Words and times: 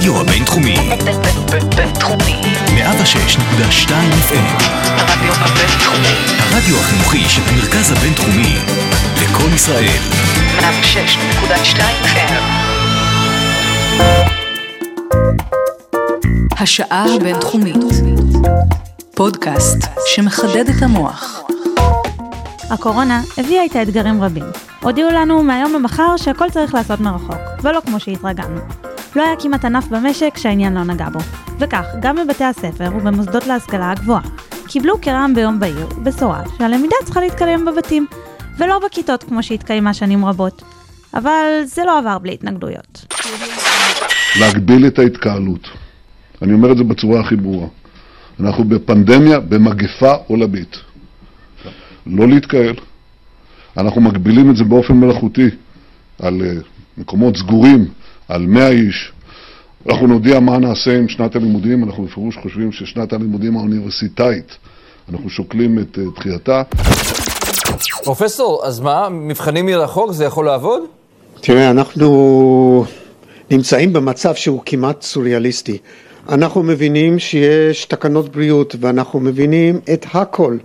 הרדיו 0.00 0.20
הבינתחומי. 0.20 0.76
בינתחומי. 1.76 2.40
106.2 2.66 3.90
FM. 4.28 4.62
הרדיו 4.96 5.32
הבינתחומי. 5.32 6.14
הרדיו 6.38 6.76
החינוכי 6.76 7.24
של 7.28 7.42
המרכז 7.46 7.92
הבינתחומי. 7.92 8.56
לקום 9.22 9.54
ישראל. 9.54 9.98
106.2 10.58 11.80
FM. 12.04 12.42
השעה 16.58 17.04
הבינתחומית. 17.16 17.76
פודקאסט 19.14 19.78
שמחדד 20.06 20.68
את 20.68 20.82
המוח. 20.82 21.40
הקורונה 22.70 23.22
הביאה 23.38 23.62
איתה 23.62 23.82
אתגרים 23.82 24.22
רבים. 24.22 24.46
הודיעו 24.82 25.10
לנו 25.10 25.42
מהיום 25.42 25.72
למחר 25.72 26.16
שהכל 26.16 26.50
צריך 26.50 26.74
לעשות 26.74 27.00
מרחוק, 27.00 27.40
ולא 27.62 27.80
כמו 27.86 28.00
שהתרגלנו. 28.00 28.60
לא 29.16 29.22
היה 29.22 29.36
כמעט 29.40 29.64
ענף 29.64 29.88
במשק 29.88 30.36
שהעניין 30.36 30.74
לא 30.74 30.84
נגע 30.84 31.08
בו. 31.08 31.18
וכך, 31.58 31.84
גם 32.00 32.16
בבתי 32.16 32.44
הספר 32.44 32.90
ובמוסדות 32.96 33.46
להשכלה 33.46 33.90
הגבוהה, 33.90 34.22
קיבלו 34.68 35.00
כרעם 35.00 35.34
ביום 35.34 35.60
בהיר 35.60 35.86
בשורה 35.86 36.42
שהלמידה 36.58 36.96
צריכה 37.04 37.20
להתקיים 37.20 37.64
בבתים, 37.64 38.06
ולא 38.58 38.80
בכיתות 38.86 39.24
כמו 39.24 39.42
שהתקיימה 39.42 39.94
שנים 39.94 40.24
רבות. 40.24 40.62
אבל 41.14 41.62
זה 41.64 41.84
לא 41.84 41.98
עבר 41.98 42.18
בלי 42.18 42.32
התנגדויות. 42.32 43.06
להגביל 44.40 44.86
את 44.86 44.98
ההתקהלות. 44.98 45.68
אני 46.42 46.52
אומר 46.52 46.72
את 46.72 46.76
זה 46.76 46.84
בצורה 46.84 47.20
הכי 47.20 47.36
ברורה. 47.36 47.66
אנחנו 48.40 48.64
בפנדמיה, 48.64 49.40
במגפה 49.40 50.12
עולמית. 50.26 50.76
לא 52.06 52.28
להתקהל. 52.28 52.74
אנחנו 53.76 54.00
מגבילים 54.00 54.50
את 54.50 54.56
זה 54.56 54.64
באופן 54.64 54.94
מלאכותי 54.94 55.48
על 56.22 56.40
uh, 56.40 56.64
מקומות 56.98 57.36
סגורים, 57.36 57.86
על 58.30 58.46
100 58.46 58.68
איש. 58.68 59.12
אנחנו 59.88 60.06
נודיע 60.06 60.40
מה 60.40 60.58
נעשה 60.58 60.98
עם 60.98 61.08
שנת 61.08 61.36
הלימודים, 61.36 61.84
אנחנו 61.84 62.04
בפירוש 62.04 62.36
חושבים 62.36 62.72
ששנת 62.72 63.12
הלימודים 63.12 63.56
האוניברסיטאית, 63.56 64.56
אנחנו 65.08 65.30
שוקלים 65.30 65.78
את 65.78 65.98
uh, 65.98 66.16
דחייתה. 66.16 66.62
פרופסור, 68.04 68.62
אז 68.66 68.80
מה, 68.80 69.08
מבחנים 69.08 69.66
מרחוק 69.66 70.12
זה 70.12 70.24
יכול 70.24 70.46
לעבוד? 70.46 70.82
תראה, 71.40 71.70
אנחנו 71.70 72.84
נמצאים 73.50 73.92
במצב 73.92 74.34
שהוא 74.34 74.62
כמעט 74.66 75.02
סוריאליסטי. 75.02 75.78
אנחנו 76.28 76.62
מבינים 76.62 77.18
שיש 77.18 77.84
תקנות 77.84 78.32
בריאות 78.32 78.76
ואנחנו 78.80 79.20
מבינים 79.20 79.80
את 79.92 80.06
הכל, 80.14 80.56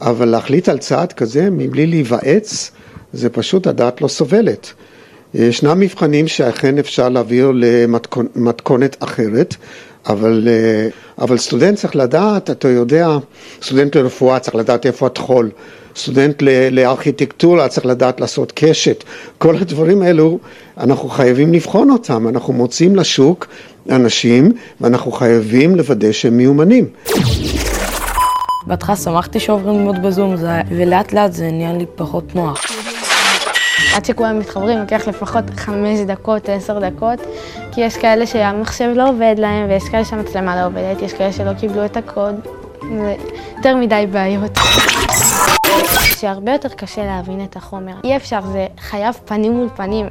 אבל 0.00 0.28
להחליט 0.28 0.68
על 0.68 0.78
צעד 0.78 1.12
כזה 1.12 1.50
מבלי 1.50 1.86
להיוועץ, 1.86 2.70
זה 3.12 3.30
פשוט 3.30 3.66
הדעת 3.66 4.00
לא 4.00 4.08
סובלת. 4.08 4.72
ישנם 5.34 5.80
מבחנים 5.80 6.28
שאכן 6.28 6.78
אפשר 6.78 7.08
להעביר 7.08 7.52
למתכונת 7.54 8.96
אחרת, 9.00 9.56
אבל, 10.08 10.48
אבל 11.18 11.38
סטודנט 11.38 11.78
צריך 11.78 11.96
לדעת, 11.96 12.50
אתה 12.50 12.68
יודע, 12.68 13.08
סטודנט 13.62 13.96
לרפואה 13.96 14.38
צריך 14.38 14.54
לדעת 14.54 14.86
איפה 14.86 15.06
הטחול, 15.06 15.50
סטודנט 15.96 16.42
לארכיטקטורה 16.70 17.68
צריך 17.68 17.86
לדעת 17.86 18.20
לעשות 18.20 18.52
קשת, 18.54 19.04
כל 19.38 19.56
הדברים 19.56 20.02
האלו 20.02 20.38
אנחנו 20.78 21.08
חייבים 21.08 21.52
לבחון 21.52 21.90
אותם, 21.90 22.28
אנחנו 22.28 22.52
מוצאים 22.52 22.96
לשוק 22.96 23.46
אנשים 23.90 24.52
ואנחנו 24.80 25.12
חייבים 25.12 25.76
לוודא 25.76 26.12
שהם 26.12 26.36
מיומנים. 26.36 26.88
בהתחלה 28.66 28.96
שמחתי 28.96 29.40
שעוברים 29.40 29.74
ללמוד 29.74 30.02
בזום. 30.02 30.34
ולאט 30.68 31.12
לאט 31.12 31.32
זה 31.32 31.50
נהיה 31.50 31.72
לי 31.72 31.86
פחות 31.96 32.34
נוח. 32.34 32.85
עד 33.96 34.04
שכולם 34.04 34.38
מתחברים 34.38 34.78
לוקח 34.78 35.08
לפחות 35.08 35.44
חמש 35.56 36.00
דקות, 36.06 36.48
עשר 36.48 36.78
דקות, 36.78 37.18
כי 37.74 37.80
יש 37.80 37.96
כאלה 37.96 38.26
שהמחשב 38.26 38.92
לא 38.96 39.08
עובד 39.08 39.34
להם, 39.38 39.68
ויש 39.68 39.88
כאלה 39.90 40.04
שהמצלמה 40.04 40.56
לא 40.56 40.66
עובדת, 40.66 41.02
יש 41.02 41.12
כאלה 41.12 41.32
שלא 41.32 41.52
קיבלו 41.60 41.84
את 41.84 41.96
הקוד, 41.96 42.34
זה 42.80 43.14
יותר 43.56 43.76
מדי 43.76 44.04
בעיות. 44.12 44.50
שהרבה 46.20 46.52
יותר 46.52 46.68
קשה 46.68 47.04
להבין 47.04 47.44
את 47.44 47.56
החומר. 47.56 47.92
אי 48.04 48.16
אפשר, 48.16 48.40
זה 48.40 48.66
חייב 48.78 49.14
פנים 49.24 49.52
מול 49.52 49.68
פנים. 49.76 50.06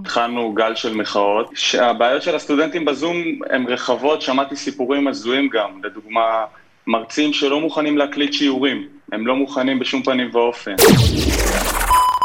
התחלנו 0.00 0.52
גל 0.52 0.74
של 0.74 0.94
מחאות, 0.94 1.50
שהבעיות 1.54 2.22
של 2.22 2.36
הסטודנטים 2.36 2.84
בזום 2.84 3.16
הן 3.50 3.64
רחבות, 3.68 4.22
שמעתי 4.22 4.56
סיפורים 4.56 5.08
הזויים 5.08 5.48
גם, 5.48 5.70
לדוגמה, 5.84 6.44
מרצים 6.86 7.32
שלא 7.32 7.60
מוכנים 7.60 7.98
להקליט 7.98 8.32
שיעורים, 8.32 8.86
הם 9.12 9.26
לא 9.26 9.36
מוכנים 9.36 9.78
בשום 9.78 10.02
פנים 10.02 10.30
ואופן. 10.32 10.74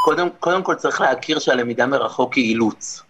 קודם, 0.03 0.27
קודם 0.39 0.63
כל 0.63 0.75
צריך 0.75 1.01
להכיר 1.01 1.39
שהלמידה 1.39 1.85
מרחוק 1.85 2.33
היא 2.33 2.49
אילוץ. 2.49 3.03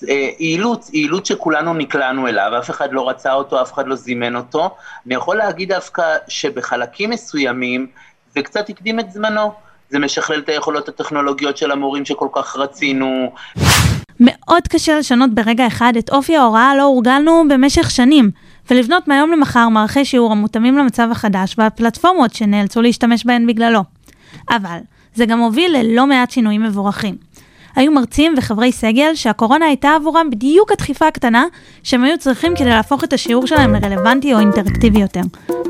היא 0.00 0.34
אילוץ, 0.40 0.90
היא 0.92 1.02
אילוץ 1.02 1.28
שכולנו 1.28 1.74
נקלענו 1.74 2.28
אליו, 2.28 2.52
אף 2.58 2.70
אחד 2.70 2.92
לא 2.92 3.08
רצה 3.08 3.32
אותו, 3.32 3.62
אף 3.62 3.72
אחד 3.72 3.86
לא 3.86 3.94
זימן 3.96 4.36
אותו. 4.36 4.76
אני 5.06 5.14
יכול 5.14 5.36
להגיד 5.36 5.72
דווקא 5.72 6.02
שבחלקים 6.28 7.10
מסוימים 7.10 7.86
זה 8.34 8.42
קצת 8.42 8.68
הקדים 8.68 9.00
את 9.00 9.12
זמנו. 9.12 9.52
זה 9.90 9.98
משכלל 9.98 10.38
את 10.38 10.48
היכולות 10.48 10.88
הטכנולוגיות 10.88 11.56
של 11.56 11.70
המורים 11.70 12.04
שכל 12.04 12.28
כך 12.32 12.56
רצינו. 12.56 13.32
מאוד 14.20 14.68
קשה 14.68 14.98
לשנות 14.98 15.34
ברגע 15.34 15.66
אחד 15.66 15.92
את 15.98 16.10
אופי 16.10 16.36
ההוראה 16.36 16.76
לא 16.76 16.82
הורגלנו 16.82 17.44
במשך 17.50 17.90
שנים, 17.90 18.30
ולבנות 18.70 19.08
מהיום 19.08 19.32
למחר 19.32 19.68
מערכי 19.68 20.04
שיעור 20.04 20.32
המותאמים 20.32 20.78
למצב 20.78 21.08
החדש 21.10 21.54
והפלטפורמות 21.58 22.34
שנאלצו 22.34 22.82
להשתמש 22.82 23.26
בהן 23.26 23.46
בגללו. 23.46 23.80
אבל 24.50 24.78
זה 25.14 25.26
גם 25.26 25.38
הוביל 25.38 25.76
ללא 25.76 26.06
מעט 26.06 26.30
שינויים 26.30 26.62
מבורכים. 26.62 27.16
היו 27.76 27.92
מרצים 27.92 28.34
וחברי 28.36 28.72
סגל 28.72 29.14
שהקורונה 29.14 29.66
הייתה 29.66 29.88
עבורם 29.90 30.30
בדיוק 30.30 30.72
הדחיפה 30.72 31.08
הקטנה 31.08 31.44
שהם 31.82 32.04
היו 32.04 32.18
צריכים 32.18 32.56
כדי 32.56 32.68
להפוך 32.68 33.04
את 33.04 33.12
השיעור 33.12 33.46
שלהם 33.46 33.74
לרלוונטי 33.74 34.34
או 34.34 34.38
אינטראקטיבי 34.38 35.00
יותר. 35.00 35.20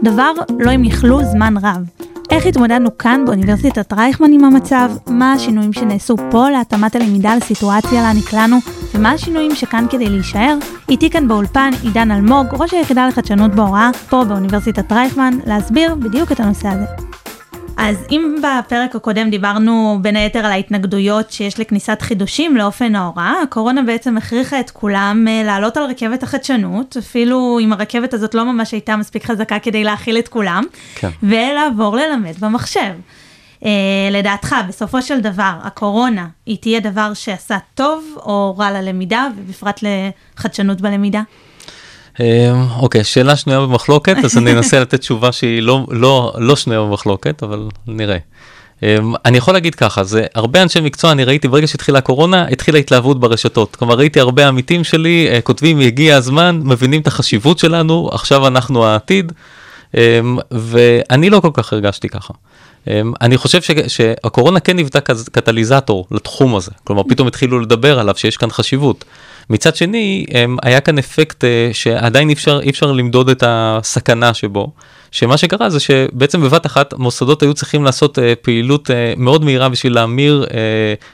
דבר 0.02 0.32
לא 0.58 0.70
הם 0.70 0.84
יכלו 0.84 1.24
זמן 1.24 1.54
רב. 1.62 2.04
איך 2.30 2.46
התמודדנו 2.46 2.98
כאן 2.98 3.24
באוניברסיטת 3.26 3.92
רייכמן 3.92 4.32
עם 4.32 4.44
המצב, 4.44 4.90
מה 5.06 5.32
השינויים 5.32 5.72
שנעשו 5.72 6.16
פה 6.30 6.50
להתאמת 6.50 6.96
הלמידה 6.96 7.36
לסיטואציה 7.36 8.02
לה 8.02 8.12
נקלענו, 8.12 8.56
ומה 8.94 9.10
השינויים 9.10 9.54
שכאן 9.54 9.86
כדי 9.90 10.08
להישאר. 10.08 10.56
איתי 10.88 11.10
כאן 11.10 11.28
באולפן 11.28 11.70
עידן 11.82 12.10
אלמוג, 12.10 12.46
ראש 12.52 12.74
היחידה 12.74 13.06
לחדשנות 13.08 13.54
בהוראה, 13.54 13.90
פה 14.08 14.24
באוניברסיטת 14.24 14.92
רייכמן, 14.92 15.38
להסביר 15.46 15.94
בדיוק 15.94 16.32
את 16.32 16.40
הנושא 16.40 16.68
הזה. 16.68 17.13
אז 17.76 17.96
אם 18.10 18.36
בפרק 18.42 18.96
הקודם 18.96 19.30
דיברנו 19.30 19.98
בין 20.02 20.16
היתר 20.16 20.38
על 20.38 20.52
ההתנגדויות 20.52 21.32
שיש 21.32 21.60
לכניסת 21.60 22.02
חידושים 22.02 22.56
לאופן 22.56 22.94
ההוראה, 22.94 23.34
הקורונה 23.42 23.82
בעצם 23.82 24.16
הכריחה 24.16 24.60
את 24.60 24.70
כולם 24.70 25.26
לעלות 25.44 25.76
על 25.76 25.84
רכבת 25.84 26.22
החדשנות, 26.22 26.96
אפילו 26.96 27.58
אם 27.62 27.72
הרכבת 27.72 28.14
הזאת 28.14 28.34
לא 28.34 28.44
ממש 28.44 28.72
הייתה 28.72 28.96
מספיק 28.96 29.24
חזקה 29.24 29.58
כדי 29.58 29.84
להכיל 29.84 30.18
את 30.18 30.28
כולם, 30.28 30.64
כן. 30.94 31.10
ולעבור 31.22 31.96
ללמד 31.96 32.34
במחשב. 32.40 32.92
Uh, 33.60 33.66
לדעתך, 34.10 34.56
בסופו 34.68 35.02
של 35.02 35.20
דבר, 35.20 35.52
הקורונה, 35.62 36.26
היא 36.46 36.58
תהיה 36.60 36.80
דבר 36.80 37.14
שעשה 37.14 37.58
טוב 37.74 38.04
או 38.16 38.54
רע 38.58 38.70
ללמידה, 38.70 39.26
ובפרט 39.36 39.80
לחדשנות 40.36 40.80
בלמידה? 40.80 41.22
אוקיי, 42.76 43.04
שאלה 43.04 43.36
שנויה 43.36 43.60
במחלוקת, 43.60 44.16
אז 44.24 44.38
אני 44.38 44.52
אנסה 44.52 44.80
לתת 44.80 45.00
תשובה 45.00 45.32
שהיא 45.32 45.62
לא, 45.62 45.86
לא, 45.90 46.32
לא 46.38 46.56
שנויה 46.56 46.80
במחלוקת, 46.80 47.42
אבל 47.42 47.68
נראה. 47.86 48.18
אני 49.24 49.38
יכול 49.38 49.54
להגיד 49.54 49.74
ככה, 49.74 50.04
זה 50.04 50.26
הרבה 50.34 50.62
אנשי 50.62 50.80
מקצוע, 50.80 51.12
אני 51.12 51.24
ראיתי 51.24 51.48
ברגע 51.48 51.66
שהתחילה 51.66 51.98
הקורונה, 51.98 52.46
התחילה 52.48 52.78
התלהבות 52.78 53.20
ברשתות. 53.20 53.76
כלומר, 53.76 53.94
ראיתי 53.94 54.20
הרבה 54.20 54.48
עמיתים 54.48 54.84
שלי 54.84 55.28
כותבים, 55.44 55.80
הגיע 55.80 56.16
הזמן, 56.16 56.60
מבינים 56.64 57.00
את 57.00 57.06
החשיבות 57.06 57.58
שלנו, 57.58 58.10
עכשיו 58.12 58.46
אנחנו 58.46 58.86
העתיד, 58.86 59.32
ואני 60.50 61.30
לא 61.30 61.40
כל 61.40 61.50
כך 61.52 61.72
הרגשתי 61.72 62.08
ככה. 62.08 62.34
אני 63.20 63.36
חושב 63.36 63.62
ש, 63.62 63.70
שהקורונה 63.88 64.60
כן 64.60 64.78
היוותה 64.78 65.00
קטליזטור 65.32 66.06
לתחום 66.10 66.56
הזה, 66.56 66.70
כלומר 66.84 67.02
פתאום 67.08 67.28
התחילו 67.28 67.60
לדבר 67.60 67.98
עליו 67.98 68.14
שיש 68.16 68.36
כאן 68.36 68.50
חשיבות. 68.50 69.04
מצד 69.50 69.76
שני, 69.76 70.26
היה 70.62 70.80
כאן 70.80 70.98
אפקט 70.98 71.44
אה, 71.44 71.70
שעדיין 71.72 72.28
אי 72.28 72.34
אפשר, 72.34 72.60
אי 72.62 72.70
אפשר 72.70 72.92
למדוד 72.92 73.28
את 73.28 73.44
הסכנה 73.46 74.34
שבו, 74.34 74.72
שמה 75.10 75.36
שקרה 75.36 75.70
זה 75.70 75.80
שבעצם 75.80 76.42
בבת 76.42 76.66
אחת 76.66 76.94
מוסדות 76.94 77.42
היו 77.42 77.54
צריכים 77.54 77.84
לעשות 77.84 78.18
אה, 78.18 78.34
פעילות 78.42 78.90
אה, 78.90 79.14
מאוד 79.16 79.44
מהירה 79.44 79.68
בשביל 79.68 79.94
להמיר 79.94 80.46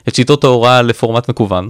את 0.08 0.14
שיטות 0.14 0.44
ההוראה 0.44 0.82
לפורמט 0.82 1.28
מקוון. 1.28 1.68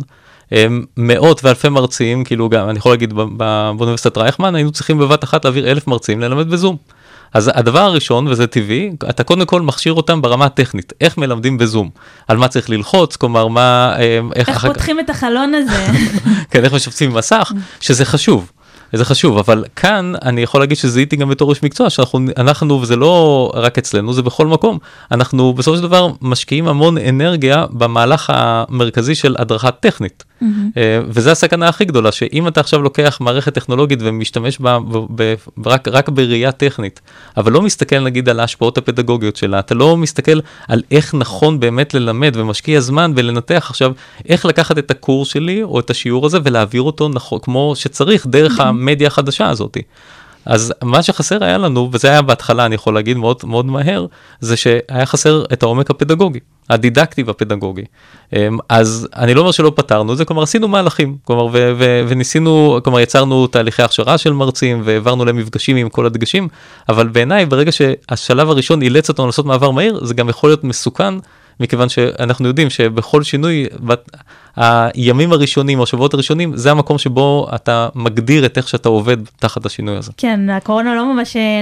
מאות 0.97 1.45
ואלפי 1.45 1.69
מרצים, 1.69 2.25
כאילו 2.25 2.49
גם, 2.49 2.69
אני 2.69 2.79
יכול 2.79 2.93
להגיד 2.93 3.15
באוניברסיטת 3.15 4.19
רייכמן, 4.19 4.55
היינו 4.55 4.73
צריכים 4.73 4.99
בבת 4.99 5.25
אחת 5.25 5.45
להעביר 5.45 5.71
אלף 5.71 5.87
מרצים 5.87 6.21
ללמד 6.21 6.51
בזום. 6.51 6.77
אז 7.35 7.51
הדבר 7.55 7.81
הראשון, 7.81 8.29
וזה 8.29 8.47
טבעי, 8.47 8.91
אתה 9.11 9.25
קודם 9.25 9.47
כל 9.47 9.63
מכשיר 9.63 9.93
אותם 9.93 10.23
ברמה 10.23 10.45
הטכנית, 10.45 10.93
איך 11.01 11.19
מלמדים 11.19 11.59
בזום, 11.59 11.91
על 12.29 12.37
מה 12.37 12.49
צריך 12.49 12.71
ללחוץ, 12.71 13.17
כלומר 13.17 13.49
מה, 13.49 13.97
איך... 14.35 14.49
איך 14.49 14.67
פותחים 14.67 15.01
את 15.01 15.11
החלון 15.11 15.55
הזה. 15.55 15.87
כן, 16.51 16.65
איך 16.65 16.75
משפצים 16.75 17.15
מסך, 17.15 17.53
שזה 17.81 18.05
חשוב. 18.05 18.51
זה 18.93 19.05
חשוב, 19.05 19.39
אבל 19.39 19.65
כאן 19.77 20.13
אני 20.23 20.43
יכול 20.43 20.61
להגיד 20.61 20.77
שזיהיתי 20.77 21.17
גם 21.17 21.29
בתור 21.29 21.51
איש 21.51 21.63
מקצוע, 21.63 21.91
שאנחנו, 21.91 22.21
אנחנו, 22.37 22.81
וזה 22.83 22.97
לא 22.97 23.53
רק 23.55 23.79
אצלנו, 23.79 24.13
זה 24.13 24.23
בכל 24.23 24.47
מקום, 24.47 24.79
אנחנו 25.11 25.53
בסופו 25.53 25.77
של 25.77 25.83
דבר 25.83 26.09
משקיעים 26.23 26.69
המון 26.69 26.99
אנרגיה 26.99 27.65
במהלך 27.71 28.33
המרכזי 28.35 29.15
של 29.15 29.37
הדרכה 29.39 29.71
טכנית. 29.71 30.25
מהמם. 30.41 30.71
אה, 30.77 31.01
וזו 31.09 31.31
הסכנה 31.31 31.69
הכי 31.69 31.85
גדולה, 31.85 32.13
שאם 32.13 32.49
אתה 32.49 32.61
עכשיו 32.61 32.83
לוקח 32.83 33.19
מערכת 33.21 33.55
טכנולוגית 33.55 33.99
ומשתמש 34.03 34.59
בה 34.59 34.79
ב- 34.79 35.23
ב- 35.23 35.35
רק, 35.67 35.89
רק 35.89 36.09
בראייה 36.09 36.53
טכנית, 36.53 37.01
אבל 37.37 37.53
לא 37.53 37.63
מסתכל 37.63 38.01
נגיד 38.01 38.29
על 38.29 38.41
ההשפעות 38.41 38.79
הפדגוגיות 38.79 39.37
שלה, 39.37 39.59
אתה 39.59 39.75
לא 39.75 39.97
מסתכל 39.97 40.41
על 40.69 40.83
איך 40.91 41.15
נכון 41.15 41.61
באמת 41.61 41.95
ללמד 41.95 42.37
ומשקיע 42.37 42.81
זמן 42.81 43.13
ולנתח 43.17 43.67
עכשיו 43.71 43.93
איך 44.29 44.45
לקחת 44.45 44.79
את 44.79 44.91
הקורס 44.91 45.29
שלי 45.29 45.63
או 45.63 45.81
את 45.81 45.91
השיעור 45.91 46.27
הזה 46.27 46.39
ולהעביר 46.45 46.83
אותו 46.83 47.09
נכון, 47.09 47.39
כמו 47.43 47.73
שצריך 47.77 48.27
דרך 48.27 48.61
המדיה 48.61 49.07
החדשה 49.07 49.49
הזאתי. 49.49 49.83
אז 50.51 50.75
מה 50.83 51.03
שחסר 51.03 51.45
היה 51.45 51.59
לנו, 51.59 51.89
וזה 51.93 52.09
היה 52.09 52.23
בהתחלה, 52.23 52.67
אני 52.67 52.75
יכול 52.75 52.95
להגיד 52.95 53.17
מאוד 53.17 53.37
מאוד 53.45 53.67
מהר, 53.67 54.07
זה 54.41 54.57
שהיה 54.57 55.07
חסר 55.07 55.45
את 55.53 55.63
העומק 55.63 55.91
הפדגוגי, 55.91 56.39
הדידקטי 56.71 57.23
והפדגוגי. 57.23 57.85
אמ, 58.33 58.59
אז 58.69 59.09
אני 59.17 59.35
לא 59.35 59.41
אומר 59.41 59.51
שלא 59.51 59.73
פתרנו 59.77 60.13
את 60.13 60.19
זה, 60.19 60.25
כלומר 60.25 60.43
עשינו 60.43 60.69
מהלכים, 60.69 61.17
כלומר 61.25 61.45
ו- 61.45 61.73
ו- 61.79 62.05
וניסינו, 62.09 62.79
כלומר 62.85 63.01
יצרנו 63.01 63.47
תהליכי 63.47 63.83
הכשרה 63.83 64.19
של 64.19 64.33
מרצים 64.33 64.83
והעברנו 64.85 65.25
להם 65.25 65.37
מפגשים 65.37 65.77
עם 65.77 65.89
כל 65.89 66.07
הדגשים, 66.07 66.49
אבל 66.89 67.09
בעיניי 67.09 67.47
ברגע 67.47 67.73
שהשלב 67.73 68.51
הראשון 68.51 68.83
אילץ 68.83 69.09
אותנו 69.09 69.27
לעשות 69.27 69.47
מעבר 69.47 69.71
מהיר, 69.71 70.05
זה 70.05 70.15
גם 70.15 70.29
יכול 70.29 70.51
להיות 70.51 70.65
מסוכן. 70.65 71.15
מכיוון 71.61 71.89
שאנחנו 71.89 72.49
יודעים 72.49 72.71
שבכל 72.71 73.23
שינוי, 73.23 73.67
הימים 74.57 75.33
הראשונים 75.33 75.79
או 75.79 75.85
השבועות 75.85 76.15
הראשונים, 76.15 76.57
זה 76.57 76.71
המקום 76.71 76.99
שבו 76.99 77.49
אתה 77.55 77.89
מגדיר 77.95 78.47
את 78.47 78.59
איך 78.59 78.69
שאתה 78.69 78.89
עובד 78.89 79.17
תחת 79.39 79.67
השינוי 79.67 79.97
הזה. 79.97 80.13
כן, 80.17 80.51
הקורונה 80.51 80.95
לא 80.95 81.15
ממש 81.15 81.37
אה, 81.37 81.61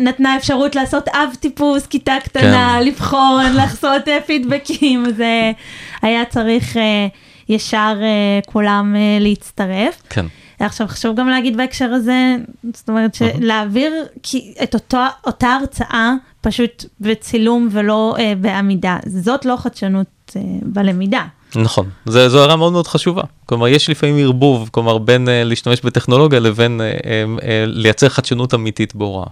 נתנה 0.00 0.36
אפשרות 0.36 0.74
לעשות 0.74 1.08
אב 1.08 1.28
טיפוס, 1.40 1.86
כיתה 1.86 2.14
קטנה, 2.24 2.76
כן. 2.80 2.86
לבחון, 2.86 3.44
לעשות 3.56 4.08
אה, 4.08 4.18
פידבקים, 4.26 5.04
זה 5.16 5.52
היה 6.02 6.24
צריך 6.24 6.76
אה, 6.76 7.06
ישר 7.48 7.94
כולם 8.46 8.94
להצטרף. 9.20 10.02
כן. 10.10 10.26
עכשיו 10.60 10.86
חשוב 10.88 11.16
גם 11.16 11.28
להגיד 11.28 11.56
בהקשר 11.56 11.84
הזה, 11.92 12.36
זאת 12.74 12.88
אומרת 12.88 13.14
שלהעביר 13.14 13.92
כי- 14.22 14.54
את 14.62 14.74
אותו, 14.74 14.98
אותה 15.26 15.48
הרצאה 15.60 16.14
פשוט 16.44 16.84
בצילום 17.00 17.68
ולא 17.72 18.14
אה, 18.18 18.32
בעמידה, 18.40 18.96
זאת 19.06 19.44
לא 19.44 19.56
חדשנות 19.58 20.32
אה, 20.36 20.40
בלמידה. 20.62 21.22
נכון, 21.56 21.88
זה, 22.04 22.28
זו 22.28 22.40
הערה 22.40 22.56
מאוד 22.56 22.72
מאוד 22.72 22.86
חשובה. 22.86 23.22
כלומר, 23.46 23.68
יש 23.68 23.90
לפעמים 23.90 24.18
ערבוב, 24.18 24.68
כלומר, 24.72 24.98
בין 24.98 25.28
uh, 25.28 25.30
להשתמש 25.44 25.80
בטכנולוגיה 25.80 26.40
לבין 26.40 26.80
uh, 26.80 27.00
uh, 27.00 27.04
uh, 27.40 27.44
לייצר 27.66 28.08
חדשנות 28.08 28.54
אמיתית 28.54 28.94
בהוראה. 28.94 29.26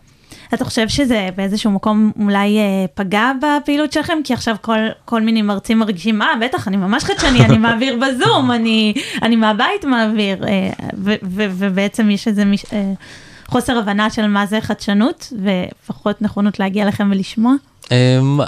אתה 0.55 0.65
חושב 0.65 0.89
שזה 0.89 1.29
באיזשהו 1.37 1.71
מקום 1.71 2.13
אולי 2.21 2.59
אה, 2.59 2.85
פגע 2.95 3.33
בפעילות 3.43 3.93
שלכם? 3.93 4.19
כי 4.25 4.35
עכשיו 4.35 4.57
כל, 4.61 4.79
כל 5.05 5.21
מיני 5.21 5.43
מרצים 5.43 5.79
מרגישים, 5.79 6.19
מה, 6.19 6.27
בטח, 6.41 6.69
אני 6.69 6.77
ממש 6.77 7.05
חדשני, 7.05 7.45
אני 7.45 7.59
מעביר 7.59 7.97
בזום, 7.97 8.53
אני, 8.53 8.95
אני 9.23 9.37
מהבית 9.37 9.85
מעביר, 9.85 10.45
אה, 10.45 10.71
ובעצם 11.33 12.11
יש 12.11 12.29
איזה 12.29 12.45
מש, 12.45 12.65
אה, 12.73 12.93
חוסר 13.53 13.79
הבנה 13.79 14.11
של 14.11 14.27
מה 14.27 14.47
זה 14.47 14.61
חדשנות, 14.61 15.33
ופחות 15.43 16.23
נכונות 16.23 16.61
להגיע 16.61 16.89
לכם 16.89 17.09
ולשמוע. 17.13 17.55
Um, 17.85 17.89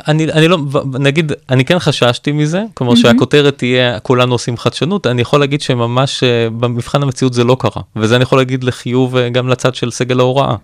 אני, 0.09 0.33
אני 0.33 0.49
לא, 0.49 0.59
נגיד, 1.01 1.33
אני 1.51 1.65
כן 1.65 1.79
חששתי 1.79 2.33
מזה, 2.33 2.65
כלומר 2.75 2.93
מהמם. 2.93 3.03
שהכותרת 3.03 3.59
תהיה 3.59 4.01
כולנו 4.01 4.35
עושים 4.35 4.57
חדשנות, 4.57 5.07
אני 5.07 5.23
יכול 5.23 5.41
להגיד 5.41 5.61
שממש 5.61 6.23
uh, 6.23 6.51
במבחן 6.51 7.03
המציאות 7.03 7.35
זה 7.35 7.45
לא 7.45 7.57
קרה, 7.61 7.83
וזה 7.97 8.17
אני 8.17 8.23
יכול 8.23 8.39
להגיד 8.39 8.65
לחיוב 8.65 9.17
uh, 9.17 9.19
גם 9.33 9.49
לצד 9.49 9.75
של 9.75 9.91
סגל 9.91 10.21
ההוראה. 10.21 10.57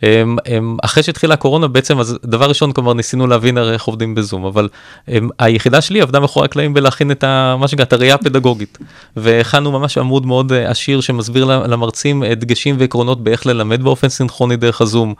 Um, 0.00 0.02
um, 0.02 0.78
אחרי 0.82 1.02
שהתחילה 1.02 1.34
הקורונה 1.34 1.68
בעצם 1.68 1.98
אז 1.98 2.18
דבר 2.24 2.48
ראשון 2.48 2.72
כלומר 2.72 2.94
ניסינו 2.94 3.26
להבין 3.26 3.58
הרי 3.58 3.72
איך 3.72 3.84
עובדים 3.84 4.14
בזום 4.14 4.44
אבל 4.44 4.68
um, 5.06 5.10
היחידה 5.38 5.80
שלי 5.80 6.00
עבדה 6.00 6.20
מאחורי 6.20 6.44
הקלעים 6.44 6.74
בלהכין 6.74 7.10
את 7.10 7.24
ה, 7.24 7.56
מה 7.58 7.68
שנקרא 7.68 7.84
את 7.84 7.92
הראייה 7.92 8.14
הפדגוגית 8.14 8.78
והכנו 9.16 9.72
ממש 9.72 9.98
עמוד 9.98 10.26
מאוד 10.26 10.52
uh, 10.52 10.54
עשיר 10.54 11.00
שמסביר 11.00 11.44
למרצים 11.44 12.22
uh, 12.22 12.26
דגשים 12.26 12.76
ועקרונות 12.78 13.24
באיך 13.24 13.46
ללמד 13.46 13.82
באופן 13.82 14.08
סינכרוני 14.08 14.56
דרך 14.56 14.80
הזום. 14.80 15.14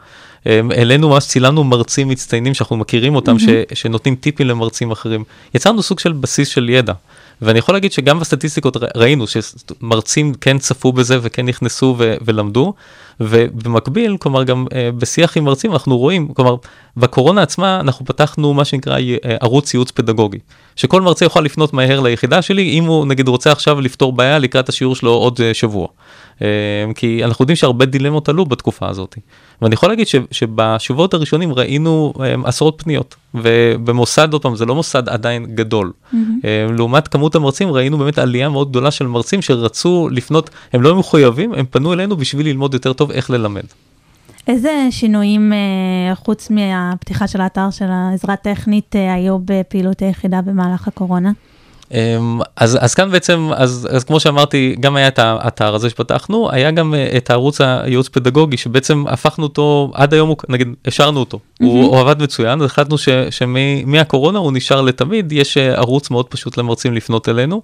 העלינו 0.45 1.09
ממש 1.09 1.25
צילמנו 1.25 1.63
מרצים 1.63 2.07
מצטיינים 2.07 2.53
שאנחנו 2.53 2.77
מכירים 2.77 3.15
אותם 3.15 3.39
ש, 3.39 3.45
שנותנים 3.73 4.15
טיפים 4.15 4.47
למרצים 4.47 4.91
אחרים 4.91 5.23
יצרנו 5.55 5.83
סוג 5.83 5.99
של 5.99 6.11
בסיס 6.11 6.47
של 6.47 6.69
ידע. 6.69 6.93
ואני 7.41 7.59
יכול 7.59 7.75
להגיד 7.75 7.91
שגם 7.91 8.19
בסטטיסטיקות 8.19 8.77
ראינו 8.95 9.25
שמרצים 9.27 10.33
כן 10.33 10.57
צפו 10.57 10.91
בזה 10.91 11.19
וכן 11.21 11.45
נכנסו 11.45 11.95
ו- 11.97 12.15
ולמדו, 12.25 12.73
ובמקביל, 13.19 14.17
כלומר 14.17 14.43
גם 14.43 14.65
uh, 14.69 14.73
בשיח 14.97 15.37
עם 15.37 15.43
מרצים 15.43 15.71
אנחנו 15.71 15.97
רואים, 15.97 16.27
כלומר 16.33 16.55
בקורונה 16.97 17.41
עצמה 17.41 17.79
אנחנו 17.79 18.05
פתחנו 18.05 18.53
מה 18.53 18.65
שנקרא 18.65 18.97
uh, 18.97 19.27
ערוץ 19.41 19.73
ייעוץ 19.73 19.91
פדגוגי, 19.91 20.39
שכל 20.75 21.01
מרצה 21.01 21.25
יוכל 21.25 21.41
לפנות 21.41 21.73
מהר 21.73 21.99
ליחידה 21.99 22.41
שלי 22.41 22.69
אם 22.69 22.83
הוא 22.83 23.05
נגיד 23.05 23.27
רוצה 23.27 23.51
עכשיו 23.51 23.81
לפתור 23.81 24.13
בעיה 24.13 24.39
לקראת 24.39 24.69
השיעור 24.69 24.95
שלו 24.95 25.11
עוד 25.11 25.39
uh, 25.39 25.53
שבוע. 25.53 25.87
Uh, 26.41 26.43
כי 26.95 27.25
אנחנו 27.25 27.43
יודעים 27.43 27.55
שהרבה 27.55 27.85
דילמות 27.85 28.29
עלו 28.29 28.45
בתקופה 28.45 28.89
הזאת. 28.89 29.17
ואני 29.61 29.73
יכול 29.73 29.89
להגיד 29.89 30.07
ש, 30.07 30.15
שבשבועות 30.31 31.13
הראשונים 31.13 31.53
ראינו 31.53 32.13
um, 32.15 32.19
עשרות 32.47 32.81
פניות, 32.83 33.15
ובמוסד, 33.33 34.33
עוד 34.33 34.41
פעם, 34.41 34.55
זה 34.55 34.65
לא 34.65 34.75
מוסד 34.75 35.09
עדיין 35.09 35.45
גדול. 35.55 35.91
מהמם. 36.13 36.39
אה, 36.45 36.67
לעומת 36.77 37.07
כמות 37.07 37.35
המרצים 37.35 37.71
ראינו 37.71 37.97
באמת 37.97 38.17
עלייה 38.17 38.49
מאוד 38.49 38.69
גדולה 38.69 38.91
של 38.91 39.07
מרצים 39.07 39.41
שרצו 39.41 40.09
לפנות, 40.11 40.49
הם 40.73 40.81
לא 40.81 40.95
מחויבים, 40.95 41.53
הם 41.53 41.65
פנו 41.69 41.93
אלינו 41.93 42.17
בשביל 42.17 42.47
ללמוד 42.47 42.73
יותר 42.73 42.93
טוב 42.93 43.11
איך 43.11 43.29
ללמד. 43.29 43.65
איזה 44.47 44.87
שינויים, 44.91 45.53
אה, 45.53 46.15
חוץ 46.15 46.49
מהפתיחה 46.49 47.27
של 47.27 47.41
האתר 47.41 47.69
של 47.71 47.85
העזרה 47.89 48.33
הטכנית, 48.33 48.95
אה, 48.95 49.13
היו 49.13 49.39
בפעילות 49.45 50.01
היחידה 50.01 50.41
במהלך 50.41 50.87
הקורונה? 50.87 51.31
אמ, 51.93 52.39
אז, 52.55 52.77
אז 52.81 52.93
כאן 52.93 53.11
בעצם, 53.11 53.49
אז, 53.55 53.87
אז 53.91 54.03
כמו 54.03 54.19
שאמרתי, 54.19 54.75
גם 54.79 54.95
היה 54.95 55.07
את 55.07 55.19
האתר 55.19 55.75
הזה 55.75 55.89
שפתחנו, 55.89 56.49
היה 56.51 56.71
גם 56.71 56.93
אה, 56.93 57.17
את 57.17 57.29
הערוץ 57.29 57.61
הייעוץ 57.61 58.07
פדגוגי, 58.07 58.57
שבעצם 58.57 59.03
הפכנו 59.07 59.43
אותו, 59.43 59.91
עד 59.93 60.13
היום, 60.13 60.29
הוא, 60.29 60.37
נגיד, 60.49 60.67
השארנו 60.87 61.19
אותו. 61.19 61.39
הוא, 61.59 61.83
הוא 61.85 61.99
עבד 61.99 62.21
מצוין, 62.23 62.59
אז 62.59 62.65
החלטנו 62.65 62.97
ש- 62.97 63.09
שמהקורונה 63.29 64.39
הוא 64.39 64.51
נשאר 64.51 64.81
לתמיד, 64.81 65.31
יש 65.31 65.57
אה, 65.57 65.73
ערוץ 65.73 66.11
מאוד 66.11 66.27
פשוט 66.27 66.57
למרצים 66.57 66.93
לפנות 66.93 67.29
אלינו. 67.29 67.61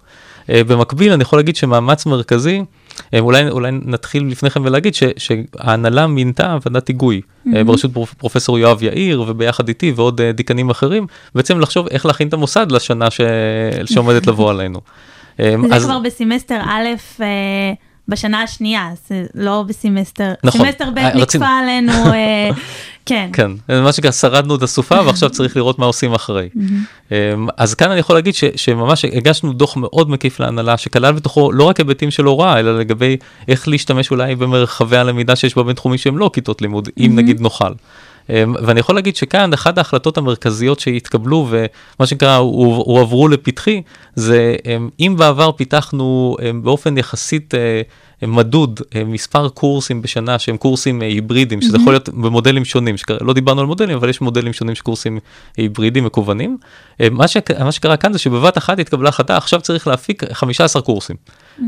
אה, 0.50 0.64
במקביל, 0.64 1.14
אני 1.14 1.22
יכול 1.22 1.40
להגיד 1.40 1.56
שמאמץ 1.56 2.06
מרכזי, 2.06 2.62
אולי, 3.20 3.50
אולי 3.50 3.72
נתחיל 3.72 4.24
לפני 4.28 4.50
כן 4.50 4.62
ולהגיד 4.64 4.96
ש, 4.96 5.04
שההנהלה 5.18 6.08
מינתה 6.08 6.58
ועדת 6.66 6.88
היגוי, 6.88 7.16
אה, 7.48 7.52
מהמם. 7.52 7.68
בראשות 7.68 7.92
פרופ- 7.94 8.14
פרופסור 8.18 8.60
יואב 8.60 8.84
יאיר 8.84 9.22
וביחד 9.28 9.68
איתי 9.68 9.94
ועוד 9.96 10.22
אה, 10.22 10.32
דיקנים 10.32 10.70
אחרים, 10.70 11.08
בעצם 11.36 11.60
לחשוב 11.60 11.88
איך 11.92 12.06
להכין 12.06 12.28
את 12.28 12.34
המוסד 12.34 12.72
לשנה 12.72 13.10
ש... 13.12 13.22
שעומדת 13.86 14.28
לבוא 14.28 14.50
עלינו. 14.54 14.80
אה, 15.40 15.56
זה 15.80 15.86
כבר 15.86 16.00
בסמסטר 16.00 16.60
א', 16.62 16.88
אה, 17.24 17.28
בשנה 18.08 18.42
השנייה, 18.44 18.90
זה 19.10 19.26
לא 19.36 19.64
בסמסטר, 19.68 20.34
נכון. 20.44 20.62
סמסטר 20.62 20.90
ב' 20.96 20.98
אה, 20.98 21.10
רצינו- 21.10 21.44
נכפה 21.46 21.60
עלינו, 21.64 21.92
אה, 22.14 22.50
כן. 23.06 23.30
כן, 23.34 23.52
מה 23.70 23.92
שנקרא 23.94 24.12
שרדנו 24.12 24.56
את 24.56 24.62
הסופה 24.64 25.02
ועכשיו 25.06 25.30
צריך 25.30 25.58
לראות 25.58 25.80
מה 25.80 25.86
עושים 25.86 26.14
אחרי. 26.14 26.50
אמ, 27.12 27.16
אז 27.58 27.74
כאן 27.74 27.92
אני 27.92 28.00
יכול 28.00 28.16
להגיד 28.16 28.34
ש, 28.36 28.44
שממש 28.56 29.06
הגשנו 29.06 29.54
דוח 29.54 29.78
מאוד 29.78 30.10
מקיף 30.10 30.40
להנהלה 30.40 30.78
שכלל 30.78 31.12
בתוכו 31.14 31.52
לא 31.52 31.64
רק 31.64 31.78
היבטים 31.78 32.12
של 32.12 32.26
הוראה 32.26 32.60
אלא 32.60 32.80
לגבי 32.80 33.18
איך 33.48 33.68
להשתמש 33.68 34.12
אולי 34.12 34.36
במרחבי 34.36 34.98
הלמידה 34.98 35.36
שיש 35.36 35.58
בבינתחומי 35.58 35.98
שהם 35.98 36.18
לא 36.18 36.30
כיתות 36.34 36.62
לימוד 36.62 36.90
אם. 37.00 37.12
נגיד 37.16 37.42
נוכל. 37.42 37.72
אמ, 38.30 38.56
ואני 38.64 38.80
יכול 38.80 38.96
להגיד 38.96 39.16
שכאן 39.16 39.54
אחת 39.54 39.78
ההחלטות 39.78 40.18
המרכזיות 40.18 40.80
שהתקבלו 40.80 41.48
ומה 41.50 42.08
שנקרא 42.08 42.38
הו- 42.38 42.84
הועברו 42.86 43.28
לפתחי 43.28 43.82
זה 44.16 44.56
אמ, 44.66 44.90
אם 45.00 45.16
בעבר 45.18 45.52
פיתחנו 45.52 46.38
אמ, 46.42 46.64
באופן 46.64 46.98
יחסית 46.98 47.54
אה, 47.56 47.82
מדוד 48.28 48.80
אה, 48.96 49.04
מספר 49.04 49.50
קורסים 49.50 50.02
בשנה 50.02 50.40
שהם 50.40 50.58
קורסים 50.58 51.02
אה, 51.02 51.08
היברידיים 51.08 51.62
שזה. 51.62 51.78
יכול 51.78 51.94
להיות 51.94 52.10
במודלים 52.10 52.66
שונים 52.66 52.98
שלא 52.98 53.34
דיברנו 53.34 53.62
על 53.62 53.68
מודלים 53.68 53.98
אבל 53.98 54.10
יש 54.10 54.22
מודלים 54.22 54.54
שונים 54.54 54.76
של 54.76 54.82
קורסים 54.84 55.20
היברידיים 55.58 56.06
מקוונים. 56.06 56.58
מה, 57.12 57.28
ש... 57.28 57.38
מה 57.60 57.72
שקרה 57.72 57.98
כאן 57.98 58.14
זה 58.14 58.20
שבבת 58.20 58.58
אחת 58.58 58.80
התקבלה 58.80 59.10
החלטה 59.10 59.38
עכשיו 59.38 59.62
צריך 59.62 59.88
להפיק 59.88 60.24
15 60.34 60.82
קורסים. 60.82 61.16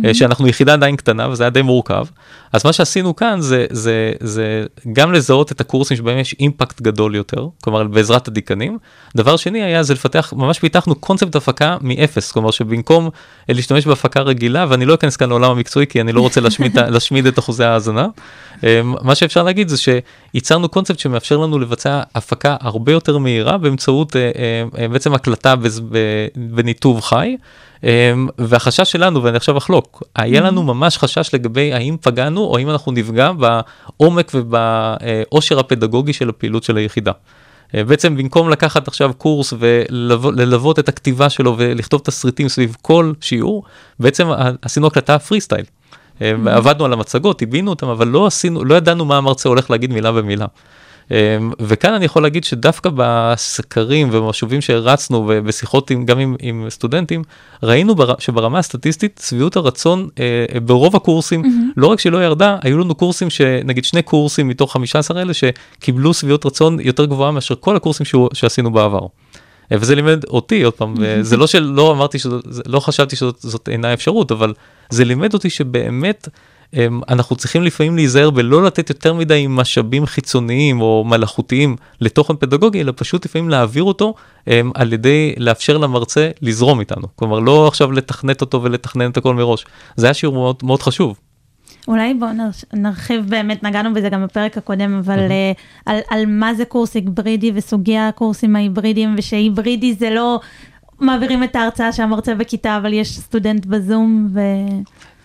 אה, 0.05 0.13
שאנחנו 0.13 0.47
יחידה 0.47 0.73
עדיין 0.73 0.95
קטנה 0.95 1.29
וזה 1.29 1.43
היה 1.43 1.49
די 1.49 1.61
מורכב. 1.61 2.05
אז 2.53 2.65
מה 2.65 2.73
שעשינו 2.73 3.15
כאן 3.15 3.41
זה, 3.41 3.65
זה, 3.69 4.11
זה 4.19 4.65
גם 4.93 5.13
לזהות 5.13 5.51
את 5.51 5.61
הקורסים 5.61 5.97
שבהם 5.97 6.17
יש 6.17 6.35
אימפקט 6.39 6.81
גדול 6.81 7.15
יותר, 7.15 7.47
כלומר 7.61 7.83
בעזרת 7.83 8.27
הדיקנים. 8.27 8.77
דבר 9.15 9.37
שני 9.37 9.63
היה 9.63 9.83
זה 9.83 9.93
לפתח, 9.93 10.33
ממש 10.37 10.59
פיתחנו 10.59 10.95
קונספט 10.95 11.35
הפקה 11.35 11.77
מאפס, 11.81 12.31
כלומר 12.31 12.51
שבמקום 12.51 13.09
אה, 13.49 13.53
להשתמש 13.53 13.87
בהפקה 13.87 14.21
רגילה, 14.21 14.65
ואני 14.69 14.85
לא 14.85 14.93
אכנס 14.93 15.15
כאן 15.15 15.29
לעולם 15.29 15.51
המקצועי 15.51 15.87
כי 15.87 16.01
אני 16.01 16.11
לא 16.11 16.21
רוצה 16.21 16.41
להשמיד, 16.41 16.79
להשמיד 16.93 17.25
את 17.25 17.39
אחוזי 17.39 17.63
ההאזנה. 17.63 18.07
אה, 18.63 18.81
מה 18.83 19.15
שאפשר 19.15 19.43
להגיד 19.43 19.67
זה 19.67 19.77
שייצרנו 19.77 20.69
קונספט 20.69 20.99
שמאפשר 20.99 21.37
לנו 21.37 21.59
לבצע 21.59 22.01
הפקה 22.15 22.55
הרבה 22.61 22.91
יותר 22.91 23.17
מהירה 23.17 23.57
באמצעות 23.57 24.15
בעצם 24.91 25.13
הקלטה 25.13 25.55
בניתוב 26.35 27.01
חי. 27.01 27.35
Um, 27.81 27.85
והחשש 28.37 28.91
שלנו, 28.91 29.23
ואני 29.23 29.37
עכשיו 29.37 29.57
אחלוק, 29.57 30.03
היה 30.15 30.41
לנו 30.41 30.63
ממש 30.63 30.97
חשש 30.97 31.29
לגבי 31.33 31.73
האם 31.73 31.97
פגענו 32.01 32.41
או 32.41 32.57
האם 32.57 32.69
אנחנו 32.69 32.91
נפגע 32.91 33.31
בעומק 33.31 34.31
ובעושר 34.33 35.59
הפדגוגי 35.59 36.13
של 36.13 36.29
הפעילות 36.29 36.63
של 36.63 36.77
היחידה. 36.77 37.11
אה, 37.75 37.83
בעצם 37.83 38.17
במקום 38.17 38.49
לקחת 38.49 38.87
עכשיו 38.87 39.11
קורס 39.17 39.53
וללוות 39.59 40.79
את 40.79 40.89
הכתיבה 40.89 41.29
שלו 41.29 41.55
ולכתוב 41.57 42.01
תסריטים 42.03 42.49
סביב 42.49 42.75
כל 42.81 43.13
שיעור, 43.21 43.63
בעצם 43.99 44.27
עשינו 44.61 44.87
הקלטה 44.87 45.19
פרי 45.19 45.41
סטייל. 45.41 45.65
עבדנו 46.45 46.85
על 46.85 46.93
המצגות, 46.93 47.41
עיבינו 47.41 47.69
אותם, 47.69 47.87
אבל 47.87 48.07
לא 48.07 48.27
עשינו, 48.27 48.65
לא 48.65 48.75
ידענו 48.75 49.05
מה 49.05 49.17
המרצה 49.17 49.49
הולך 49.49 49.71
להגיד 49.71 49.93
מילה 49.93 50.11
במילה. 50.11 50.45
אמ, 51.11 51.51
וכאן 51.59 51.93
אני 51.93 52.05
יכול 52.05 52.23
להגיד 52.23 52.43
שדווקא 52.43 52.89
בסקרים 52.95 54.09
ובמשובים 54.11 54.61
שהרצנו 54.61 55.25
ובשיחות 55.27 55.91
עם, 55.91 56.05
גם 56.05 56.19
עם, 56.19 56.35
עם 56.39 56.65
סטודנטים, 56.69 57.23
ראינו 57.63 57.95
בר, 57.95 58.13
שברמה 58.19 58.59
הסטטיסטית 58.59 59.21
שביעות 59.29 59.55
הרצון 59.55 60.07
אה, 60.19 60.59
ברוב 60.59 60.95
הקורסים, 60.95 61.43
mm-hmm. 61.43 61.73
לא 61.77 61.87
רק 61.87 61.99
שלא 61.99 62.23
ירדה, 62.23 62.57
היו 62.61 62.77
לנו 62.77 62.95
קורסים, 62.95 63.29
שנגיד 63.29 63.85
שני 63.85 64.01
קורסים 64.01 64.47
מתוך 64.47 64.73
15 64.73 65.19
האלה 65.19 65.33
שקיבלו 65.33 66.13
שביעות 66.13 66.45
רצון 66.45 66.79
יותר 66.79 67.05
גבוהה 67.05 67.31
מאשר 67.31 67.55
כל 67.59 67.75
הקורסים 67.75 68.05
ש, 68.05 68.15
שעשינו 68.33 68.71
בעבר. 68.71 69.05
אה, 69.71 69.77
וזה 69.79 69.95
לימד 69.95 70.23
אותי 70.27 70.63
עוד 70.63 70.73
פעם, 70.73 70.95
זה 71.21 71.37
לא 71.37 71.47
שלא 71.47 71.91
אמרתי, 71.91 72.19
שזאת, 72.19 72.45
לא 72.65 72.79
חשבתי 72.79 73.15
שזאת 73.15 73.69
אינה 73.69 73.93
אפשרות, 73.93 74.31
אבל 74.31 74.53
זה 74.89 75.05
לימד 75.05 75.33
אותי 75.33 75.49
שבאמת 75.49 76.27
אמ, 76.27 76.48
אנחנו 77.09 77.35
צריכים 77.35 77.63
לפעמים 77.63 77.95
להיזהר 77.95 78.29
בלא 78.29 78.63
לתת 78.63 78.89
יותר 78.89 79.13
מדי 79.13 79.45
משאבים 79.49 80.05
חיצוניים 80.05 80.81
או 80.81 81.03
מלאכותיים 81.07 81.75
לתוכן 82.01 82.35
פדגוגי, 82.35 82.81
אלא 82.81 82.93
פשוט 82.95 83.25
לפעמים 83.25 83.49
להעביר 83.49 83.83
אותו 83.83 84.13
אמ, 84.47 84.71
על 84.73 84.93
ידי 84.93 85.33
לאפשר 85.37 85.77
למרצה 85.77 86.29
לזרום 86.41 86.79
איתנו. 86.79 87.07
כלומר, 87.15 87.39
לא 87.39 87.67
עכשיו 87.67 87.91
לתכנת 87.91 88.41
אותו 88.41 88.63
ולתכנן 88.63 89.11
את 89.11 89.17
הכל 89.17 89.35
מראש. 89.35 89.65
זה 89.95 90.05
היה 90.05 90.13
שיעור 90.13 90.35
מאוד, 90.35 90.55
מאוד 90.63 90.81
חשוב. 90.81 91.19
אולי 91.87 92.13
בואו 92.13 92.31
נרחיב 92.73 93.25
באמת, 93.29 93.63
נגענו 93.63 93.93
בזה 93.93 94.09
גם 94.09 94.23
בפרק 94.23 94.57
הקודם, 94.57 94.93
אבל 94.93 95.19
mm-hmm. 95.19 95.81
על, 95.85 95.99
על 96.09 96.25
מה 96.25 96.53
זה 96.53 96.65
קורס 96.65 96.95
היברידי 96.95 97.51
וסוגי 97.55 97.97
הקורסים 97.97 98.55
ההיברידיים, 98.55 99.15
ושהיברידי 99.17 99.93
זה 99.93 100.09
לא 100.09 100.39
מעבירים 100.99 101.43
את 101.43 101.55
ההרצאה 101.55 101.91
שהמרצה 101.91 102.35
בכיתה, 102.35 102.77
אבל 102.77 102.93
יש 102.93 103.19
סטודנט 103.19 103.65
בזום 103.65 104.27
ו... 104.33 104.39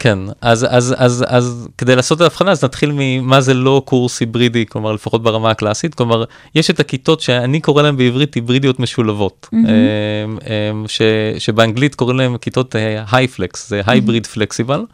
כן, 0.04 0.18
אז, 0.40 0.66
אז, 0.70 0.94
אז, 0.98 1.24
אז 1.28 1.68
כדי 1.78 1.96
לעשות 1.96 2.16
את 2.16 2.22
ההבחנה, 2.22 2.50
אז 2.50 2.64
נתחיל 2.64 2.90
ממה 2.94 3.40
זה 3.40 3.54
לא 3.54 3.82
קורס 3.84 4.20
היברידי, 4.20 4.66
כלומר 4.66 4.92
לפחות 4.92 5.22
ברמה 5.22 5.50
הקלאסית, 5.50 5.94
כלומר 5.94 6.24
יש 6.54 6.70
את 6.70 6.80
הכיתות 6.80 7.20
שאני 7.20 7.60
קורא 7.60 7.82
להן 7.82 7.96
בעברית 7.96 8.34
היברידיות 8.34 8.80
משולבות, 8.80 9.48
mm-hmm. 9.52 10.88
ש, 10.88 11.02
שבאנגלית 11.38 11.94
קוראים 11.94 12.18
להן 12.18 12.36
כיתות 12.36 12.74
HyFlex, 13.12 13.68
זה 13.68 13.80
hybrid 13.86 14.26
flexible. 14.26 14.84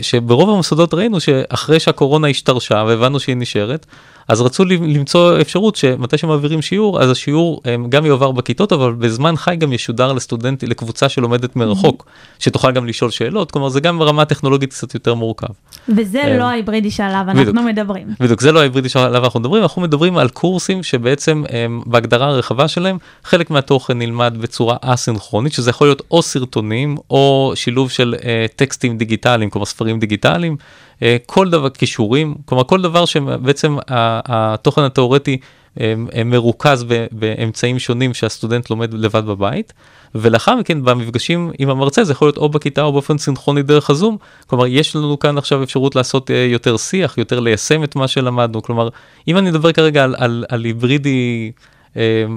שברוב 0.00 0.50
המוסדות 0.50 0.94
ראינו 0.94 1.20
שאחרי 1.20 1.80
שהקורונה 1.80 2.28
השתרשה 2.28 2.84
והבנו 2.86 3.20
שהיא 3.20 3.36
נשארת, 3.36 3.86
אז 4.28 4.40
רצו 4.40 4.64
למצוא 4.64 5.40
אפשרות 5.40 5.76
שמתי 5.76 6.18
שמעבירים 6.18 6.62
שיעור, 6.62 7.00
אז 7.00 7.10
השיעור 7.10 7.62
גם 7.88 8.06
יועבר 8.06 8.32
בכיתות, 8.32 8.72
אבל 8.72 8.92
בזמן 8.92 9.36
חי 9.36 9.56
גם 9.56 9.72
ישודר 9.72 10.12
לסטודנט, 10.12 10.64
לקבוצה 10.64 11.08
שלומדת 11.08 11.56
מרחוק, 11.56 12.02
mm-hmm. 12.06 12.42
שתוכל 12.44 12.72
גם 12.72 12.86
לשאול 12.86 13.10
שאלות, 13.10 13.50
כלומר 13.50 13.68
זה 13.68 13.80
גם 13.80 13.98
ברמה 13.98 14.22
הטכנולוגית 14.22 14.70
קצת 14.70 14.94
יותר 14.94 15.14
מורכב. 15.14 15.46
וזה 15.88 16.36
לא 16.38 16.44
ההיברידי 16.44 16.90
שעליו 16.90 17.24
אנחנו 17.28 17.62
מדברים. 17.62 18.06
בדיוק, 18.20 18.40
זה 18.40 18.52
לא 18.52 18.60
ההיברידי 18.60 18.88
שעליו 18.88 19.24
אנחנו 19.24 19.40
מדברים, 19.40 19.62
אנחנו 19.62 19.82
מדברים 19.82 20.18
על 20.18 20.28
קורסים 20.28 20.82
שבעצם 20.82 21.44
בהגדרה 21.86 22.26
הרחבה 22.26 22.68
שלהם, 22.68 22.98
חלק 23.24 23.50
מהתוכן 23.50 23.98
נלמד 23.98 24.36
בצורה 24.40 24.76
אסינכרונית, 24.80 25.52
שזה 25.52 25.70
יכול 25.70 25.86
להיות 25.86 26.02
או 26.10 26.22
סרטונים, 26.22 26.96
או 27.10 27.52
שילוב 27.54 27.90
של 27.90 28.14
אה, 28.24 28.46
טקסטים 28.56 28.98
דיגיטליים, 28.98 29.25
כלומר 29.50 29.66
ספרים 29.66 29.98
דיגיטליים. 30.00 30.56
אה, 31.02 31.16
כל 31.26 31.50
דבר, 31.50 31.68
כישורים, 31.68 32.34
כלומר 32.44 32.64
כל 32.64 32.82
דבר 32.82 33.04
שבעצם 33.04 33.76
התוכן 33.88 34.82
התיאורטי 34.82 35.38
אה, 35.80 35.94
אה, 36.14 36.24
מרוכז 36.24 36.84
באמצעים 37.12 37.78
שונים 37.78 38.14
שהסטודנט 38.14 38.70
לומד 38.70 38.94
לבד 38.94 39.26
בבית, 39.26 39.72
ולאחר 40.14 40.56
מכן 40.56 40.84
במפגשים 40.84 41.50
עם 41.58 41.70
המרצה 41.70 42.04
זה 42.04 42.12
יכול 42.12 42.28
להיות 42.28 42.36
או 42.36 42.48
בכיתה 42.48 42.82
או 42.82 42.92
באופן 42.92 43.18
סינכרוני 43.18 43.62
דרך 43.62 43.90
הזום, 43.90 44.16
כלומר 44.46 44.66
יש 44.66 44.96
לנו 44.96 45.18
כאן 45.18 45.38
עכשיו 45.38 45.62
אפשרות 45.62 45.96
לעשות 45.96 46.30
יותר 46.30 46.76
שיח, 46.76 47.18
יותר 47.18 47.40
ליישם 47.40 47.84
את 47.84 47.96
מה 47.96 48.08
שלמדנו, 48.08 48.62
כלומר 48.62 48.88
אם 49.28 49.38
אני 49.38 49.50
אדבר 49.50 49.72
כרגע 49.72 50.04
על, 50.04 50.14
על, 50.18 50.44
על 50.48 50.64
היברידי, 50.64 51.52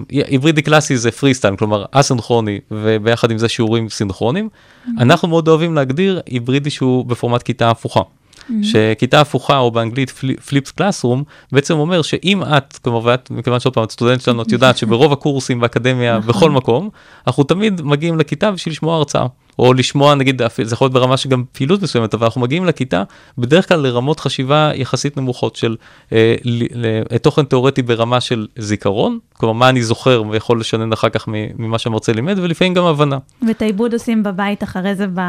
היברידי 0.09 0.61
קלאסי 0.61 0.97
זה 0.97 1.11
פרי 1.11 1.33
סטייל, 1.33 1.55
כלומר 1.55 1.85
אסינכרוני 1.91 2.59
וביחד 2.71 3.31
עם 3.31 3.37
זה 3.37 3.49
שיעורים 3.49 3.89
סינכרונים, 3.89 4.49
mm-hmm. 4.49 4.89
אנחנו 4.99 5.27
מאוד 5.27 5.47
אוהבים 5.47 5.75
להגדיר 5.75 6.21
היברידי 6.25 6.69
שהוא 6.69 7.05
בפורמט 7.05 7.43
כיתה 7.43 7.69
הפוכה. 7.69 7.99
Mm-hmm. 7.99 8.53
שכיתה 8.63 9.21
הפוכה 9.21 9.57
או 9.57 9.71
באנגלית 9.71 10.09
flipped 10.45 10.71
classroom 10.71 11.23
בעצם 11.51 11.73
אומר 11.73 12.01
שאם 12.01 12.43
את 12.43 12.77
כלומר 12.83 13.05
ואת 13.05 13.31
מכיוון 13.31 13.59
שעוד 13.59 13.73
פעם 13.73 13.83
את 13.83 13.91
סטודנט 13.91 14.21
שלנו 14.21 14.41
את 14.41 14.51
יודעת 14.51 14.77
שברוב 14.79 15.13
הקורסים 15.13 15.59
באקדמיה. 15.59 16.19
בכל 16.19 16.51
מקום 16.51 16.89
אנחנו 17.27 17.43
תמיד 17.43 17.81
מגיעים 17.81 18.19
לכיתה 18.19 18.51
בשביל 18.51 18.71
לשמוע 18.71 18.95
הרצאה. 18.95 19.25
או 19.59 19.73
לשמוע 19.73 20.15
נגיד 20.15 20.41
זה 20.63 20.75
יכול 20.75 20.85
להיות 20.85 20.93
ברמה 20.93 21.17
שגם 21.17 21.43
פעילות 21.51 21.81
מסוימת 21.81 22.13
אבל 22.13 22.25
אנחנו 22.25 22.41
מגיעים 22.41 22.65
לכיתה 22.65 23.03
בדרך 23.37 23.67
כלל 23.67 23.79
לרמות 23.79 24.19
חשיבה 24.19 24.71
יחסית 24.75 25.17
נמוכות 25.17 25.55
של 25.55 25.75
אה, 26.13 26.35
ל, 26.45 27.17
תוכן 27.17 27.43
תיאורטי 27.43 27.81
ברמה 27.81 28.21
של 28.21 28.47
זיכרון 28.57 29.19
כלומר 29.39 29.53
מה 29.53 29.69
אני 29.69 29.83
זוכר 29.83 30.23
ויכול 30.29 30.59
לשנן 30.59 30.93
אחר 30.93 31.09
כך 31.09 31.25
ממה 31.27 31.79
שהמרצה 31.79 32.13
לימד 32.13 32.39
ולפעמים 32.39 32.73
גם 32.73 32.85
הבנה. 32.85 33.17
ואת 33.47 33.61
העיבוד 33.61 33.93
עושים 33.93 34.23
בבית 34.23 34.63
אחרי 34.63 34.95
זה 34.95 35.05
ב... 35.13 35.21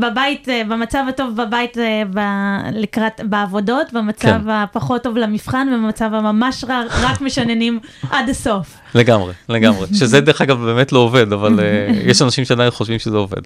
בבית 0.00 0.48
אה, 0.48 0.62
במצב 0.68 1.04
הטוב 1.08 1.36
בבית 1.36 1.78
אה, 1.78 2.02
ב... 2.14 2.20
לקראת 2.72 3.20
בעבודות 3.24 3.86
במצב 3.92 4.40
כן. 4.44 4.50
הפחות 4.50 5.02
טוב 5.02 5.16
למבחן 5.16 5.68
ובמצב 5.74 6.14
הממש 6.14 6.64
רע 6.68 6.82
רק 7.02 7.20
משננים 7.20 7.78
עד 8.10 8.28
הסוף. 8.28 8.76
לגמרי 8.94 9.32
לגמרי 9.48 9.86
שזה 9.94 10.20
דרך 10.20 10.40
אגב 10.40 10.64
באמת 10.64 10.92
לא 10.92 10.98
עובד 10.98 11.32
אבל 11.32 11.60
יש 12.10 12.22
אנשים 12.22 12.44
שעדיין 12.44 12.70
חושבים 12.70 12.98
שזה 12.98 13.09
עובד. 13.18 13.40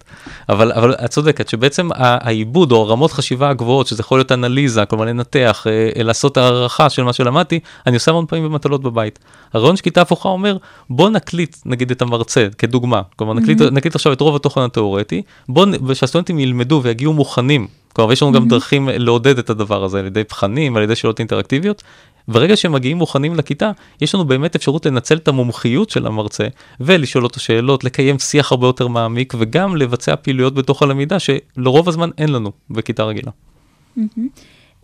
אבל, 0.48 0.72
אבל 0.72 0.94
את 0.94 1.10
צודקת 1.10 1.48
שבעצם 1.48 1.88
העיבוד 1.94 2.72
או 2.72 2.88
רמות 2.88 3.12
חשיבה 3.12 3.50
הגבוהות, 3.50 3.86
שזה 3.86 4.00
יכול 4.00 4.18
להיות 4.18 4.32
אנליזה, 4.32 4.84
כלומר 4.84 5.04
לנתח, 5.04 5.66
אה, 5.66 6.02
לעשות 6.04 6.36
הערכה 6.36 6.90
של 6.90 7.02
מה 7.02 7.12
שלמדתי, 7.12 7.60
אני 7.86 7.94
עושה 7.94 8.10
המון 8.10 8.26
פעמים 8.26 8.44
במטלות 8.44 8.82
בבית. 8.82 9.18
הרעיון 9.52 9.76
של 9.76 9.82
כיתה 9.82 10.00
הפוכה 10.00 10.28
אומר, 10.28 10.56
בוא 10.90 11.10
נקליט 11.10 11.56
נגיד 11.64 11.90
את 11.90 12.02
המרצה 12.02 12.46
כדוגמה, 12.58 13.02
כלומר 13.16 13.34
נקליט, 13.34 13.60
mm-hmm. 13.60 13.70
נקליט 13.70 13.94
עכשיו 13.94 14.12
את 14.12 14.20
רוב 14.20 14.36
התוכן 14.36 14.60
התיאורטי, 14.60 15.22
בוא, 15.48 15.66
שהסטודנטים 15.94 16.38
ילמדו 16.38 16.80
ויגיעו 16.84 17.12
מוכנים 17.12 17.66
כלומר, 17.94 18.12
יש 18.12 18.22
לנו 18.22 18.32
גם 18.32 18.48
דרכים 18.48 18.88
לעודד 18.92 19.38
את 19.38 19.50
הדבר 19.50 19.84
הזה 19.84 19.98
על 19.98 20.06
ידי 20.06 20.22
בחנים, 20.30 20.76
על 20.76 20.82
ידי 20.82 20.96
שאלות 20.96 21.18
אינטראקטיביות. 21.18 21.82
ברגע 22.28 22.56
שהם 22.56 22.72
מגיעים 22.72 22.96
מוכנים 22.96 23.34
לכיתה, 23.34 23.70
יש 24.00 24.14
לנו 24.14 24.24
באמת 24.24 24.56
אפשרות 24.56 24.86
לנצל 24.86 25.16
את 25.16 25.28
המומחיות 25.28 25.90
של 25.90 26.06
המרצה 26.06 26.46
ולשאול 26.80 27.24
אותו 27.24 27.40
שאלות, 27.40 27.84
לקיים 27.84 28.18
שיח 28.18 28.52
הרבה 28.52 28.66
יותר 28.66 28.88
מעמיק 28.88 29.34
וגם 29.38 29.76
לבצע 29.76 30.16
פעילויות 30.16 30.54
בתוך 30.54 30.82
הלמידה 30.82 31.16
שלרוב 31.18 31.88
הזמן 31.88 32.10
אין 32.18 32.28
לנו 32.28 32.52
בכיתה 32.70 33.04
רגילה. 33.04 33.30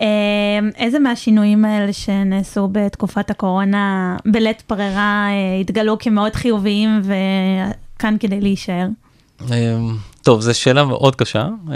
אמ, 0.00 0.06
איזה 0.76 0.98
מהשינויים 0.98 1.64
האלה 1.64 1.92
שנעשו 1.92 2.68
בתקופת 2.72 3.30
הקורונה 3.30 4.16
בלית 4.26 4.62
ברירה 4.68 5.26
אה, 5.28 5.60
התגלו 5.60 5.98
כמאוד 5.98 6.34
חיוביים 6.34 7.00
וכאן 7.02 8.16
כדי 8.20 8.40
להישאר? 8.40 8.86
טוב, 10.22 10.40
זו 10.40 10.58
שאלה 10.58 10.84
מאוד 10.84 11.16
קשה, 11.16 11.48
mm-hmm. 11.66 11.72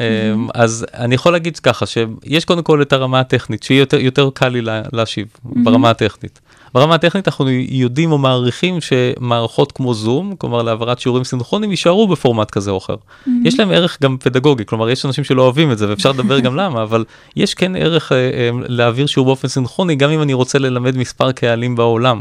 אז 0.55 0.87
אני 0.95 1.15
יכול 1.15 1.33
להגיד 1.33 1.59
ככה, 1.59 1.87
שיש 1.87 2.45
קודם 2.45 2.63
כל 2.63 2.83
את 2.83 2.93
הרמה 2.93 3.21
הטכנית, 3.21 3.63
שהיא 3.63 3.81
יותר, 3.81 4.01
יותר 4.01 4.31
קל 4.35 4.49
לי 4.49 4.61
להשיב, 4.93 5.27
mm-hmm. 5.27 5.49
ברמה 5.65 5.91
הטכנית. 5.91 6.41
ברמה 6.75 6.95
הטכנית 6.95 7.29
אנחנו 7.29 7.51
יודעים 7.51 8.13
או 8.13 8.19
מעריכים 8.19 8.79
שמערכות 8.81 9.73
כמו 9.73 9.95
זום, 9.95 10.35
כלומר 10.39 10.63
להעברת 10.63 11.01
שיעורים 11.01 11.25
סינכרונים, 11.25 11.71
יישארו 11.71 12.09
בפורמט 12.09 12.51
כזה 12.51 12.71
או 12.71 12.79
אחר. 12.79 12.95
Mm-hmm. 12.95 13.31
יש 13.45 13.59
להם 13.59 13.71
ערך 13.71 13.99
גם 14.03 14.17
פדגוגי, 14.19 14.67
כלומר 14.67 14.91
יש 14.91 15.07
אנשים 15.07 15.25
שלא 15.25 15.43
אוהבים 15.43 15.73
את 15.73 15.79
זה 15.79 15.89
ואפשר 15.89 16.13
לדבר 16.13 16.41
גם 16.41 16.57
למה, 16.57 16.83
אבל 16.83 17.05
יש 17.37 17.55
כן 17.55 17.77
ערך 17.77 18.13
אה, 18.13 18.17
אה, 18.17 18.51
להעביר 18.69 19.07
שיעור 19.07 19.27
באופן 19.27 19.49
סינכרוני, 19.49 19.97
גם 19.97 20.11
אם 20.11 20.23
אני 20.23 20.33
רוצה 20.33 20.59
ללמד 20.59 20.97
מספר 20.97 21.33
קהלים 21.33 21.77
בעולם. 21.77 22.21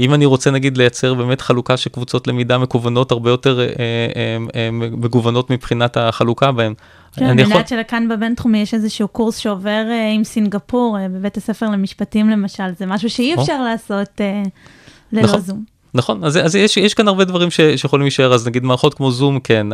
אם 0.00 0.14
אני 0.14 0.26
רוצה 0.26 0.50
נגיד 0.50 0.78
לייצר 0.78 1.14
באמת 1.14 1.40
חלוקה 1.40 1.76
של 1.76 1.90
קבוצות 1.90 2.26
למידה 2.26 2.58
מקוונות 2.58 3.12
הרבה 3.12 3.30
יותר 3.30 3.60
אה, 3.60 3.66
אה, 3.66 4.36
אה, 4.54 4.70
מגוונות 4.72 5.50
מבחינת 5.50 5.96
החלוקה 5.96 6.52
בהן. 6.52 6.74
כן, 7.16 7.24
אני 7.24 7.42
יודעת 7.42 7.66
יכול... 7.66 7.78
שלכאן 7.78 8.08
בבינתחומי 8.08 8.58
יש 8.58 8.74
איזשהו 8.74 9.08
קורס 9.08 9.36
שעובר 9.36 9.84
אה, 9.90 10.10
עם 10.10 10.24
סינגפור, 10.24 10.98
אה, 10.98 11.08
בבית 11.08 11.36
הספר 11.36 11.70
למשפטים 11.70 12.30
למשל, 12.30 12.64
זה 12.78 12.86
משהו 12.86 13.10
שאי 13.10 13.32
נכון. 13.32 13.42
אפשר 13.42 13.62
לעשות 13.62 14.20
אה, 14.20 14.42
ללא 15.12 15.22
נכון. 15.22 15.40
זום. 15.40 15.74
נכון, 15.94 16.24
אז, 16.24 16.36
אז 16.36 16.56
יש, 16.56 16.76
יש 16.76 16.94
כאן 16.94 17.08
הרבה 17.08 17.24
דברים 17.24 17.50
ש, 17.50 17.60
שיכולים 17.76 18.04
להישאר, 18.04 18.34
אז 18.34 18.46
נגיד 18.46 18.64
מערכות 18.64 18.94
כמו 18.94 19.10
זום, 19.10 19.40
כן, 19.40 19.66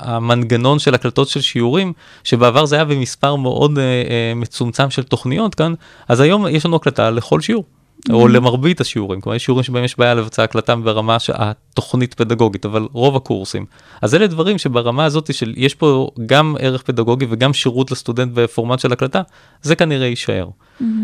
המנגנון 0.00 0.78
של 0.78 0.94
הקלטות 0.94 1.28
של 1.28 1.40
שיעורים, 1.40 1.92
שבעבר 2.24 2.66
זה 2.66 2.76
היה 2.76 2.84
במספר 2.84 3.36
מאוד 3.36 3.78
אה, 3.78 3.84
אה, 3.84 4.32
מצומצם 4.36 4.90
של 4.90 5.02
תוכניות 5.02 5.54
כאן, 5.54 5.74
אז 6.08 6.20
היום 6.20 6.46
יש 6.48 6.66
לנו 6.66 6.76
הקלטה 6.76 7.10
לכל 7.10 7.40
שיעור. 7.40 7.64
או 8.10 8.28
למרבית 8.28 8.80
השיעורים, 8.80 9.20
כלומר 9.20 9.36
יש 9.36 9.44
שיעורים 9.44 9.64
שבהם 9.64 9.84
יש 9.84 9.98
בעיה 9.98 10.14
לבצע 10.14 10.42
הקלטה 10.42 10.76
ברמה 10.76 11.16
התוכנית 11.34 12.14
פדגוגית, 12.14 12.66
אבל 12.66 12.88
רוב 12.92 13.16
הקורסים. 13.16 13.66
אז 14.02 14.14
אלה 14.14 14.26
דברים 14.26 14.58
שברמה 14.58 15.04
הזאת 15.04 15.34
של 15.34 15.54
יש 15.56 15.74
פה 15.74 16.10
גם 16.26 16.54
ערך 16.58 16.82
פדגוגי 16.82 17.26
וגם 17.30 17.52
שירות 17.52 17.90
לסטודנט 17.90 18.32
בפורמט 18.34 18.78
של 18.78 18.92
הקלטה, 18.92 19.22
זה 19.62 19.76
כנראה 19.76 20.06
יישאר. 20.06 20.48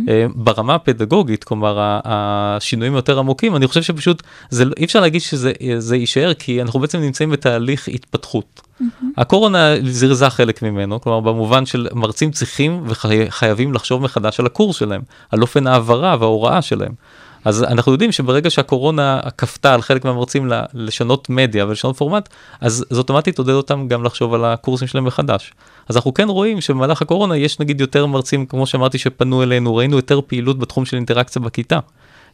אה, 0.09 0.27
ברמה 0.35 0.75
הפדגוגית, 0.75 1.45
כלומר 1.45 1.79
השינויים 2.05 2.95
יותר 2.95 3.19
עמוקים, 3.19 3.57
אני 3.57 3.67
חושב 3.67 3.83
שפשוט 3.83 4.23
זה, 4.51 4.65
לא- 4.65 4.73
אי 4.77 4.85
אפשר 4.85 5.01
להגיד 5.01 5.21
שזה 5.21 5.53
זה 5.79 5.97
יישאר, 5.97 6.35
כי 6.35 6.63
אנחנו 6.63 6.81
בעצם 6.81 7.01
נמצאים 7.01 7.31
בתהליך 7.31 7.89
התפתחות. 7.89 8.61
הקורונה 9.17 9.75
זירזה 9.85 10.31
חלק 10.31 10.63
ממנו, 10.63 11.01
כלומר 11.01 11.21
במובן 11.21 11.67
של 11.67 11.89
מרצים 11.93 12.31
צריכים 12.31 12.85
וחייבים 12.87 13.73
לחשוב 13.73 14.03
מחדש 14.03 14.41
על 14.41 14.47
הקורס 14.47 14.77
שלהם, 14.77 15.03
על 15.31 15.43
אופן 15.43 15.67
ההעברה 15.67 16.17
וההוראה 16.21 16.63
שלהם. 16.63 16.93
אז 17.45 17.63
אנחנו 17.63 17.93
יודעים 17.93 18.13
שברגע 18.13 18.51
שהקורונה 18.51 19.21
כפתה 19.39 19.75
על 19.75 19.83
חלק 19.83 20.05
מהמרצים 20.05 20.53
לשנות 20.75 21.31
מדיה 21.31 21.67
ולשנות 21.67 21.97
פורמט, 21.97 22.29
אז 22.61 22.85
זה 22.91 22.99
אוטומטית 22.99 23.39
עודד 23.39 23.53
אותם 23.53 23.89
גם 23.89 24.05
לחשוב 24.05 24.35
על 24.35 24.45
הקורסים 24.45 24.89
שלהם 24.89 25.05
מחדש. 25.05 25.53
אז 25.89 25.97
אנחנו 25.97 26.15
כן 26.15 26.29
רואים 26.29 26.61
שבמהלך 26.61 27.03
הקורונה 27.03 27.37
יש 27.37 27.61
נגיד 27.61 27.81
יותר 27.81 28.07
מרצים, 28.07 28.47
כמו 28.47 28.67
שאמרתי, 28.67 28.99
שפנו 28.99 29.43
אלינו, 29.43 29.77
ראינו 29.77 29.97
יותר 29.97 30.21
פעילות 30.27 30.59
בתחום 30.59 30.85
של 30.85 30.97
אינטראקציה 30.97 31.43
בכיתה. 31.43 31.79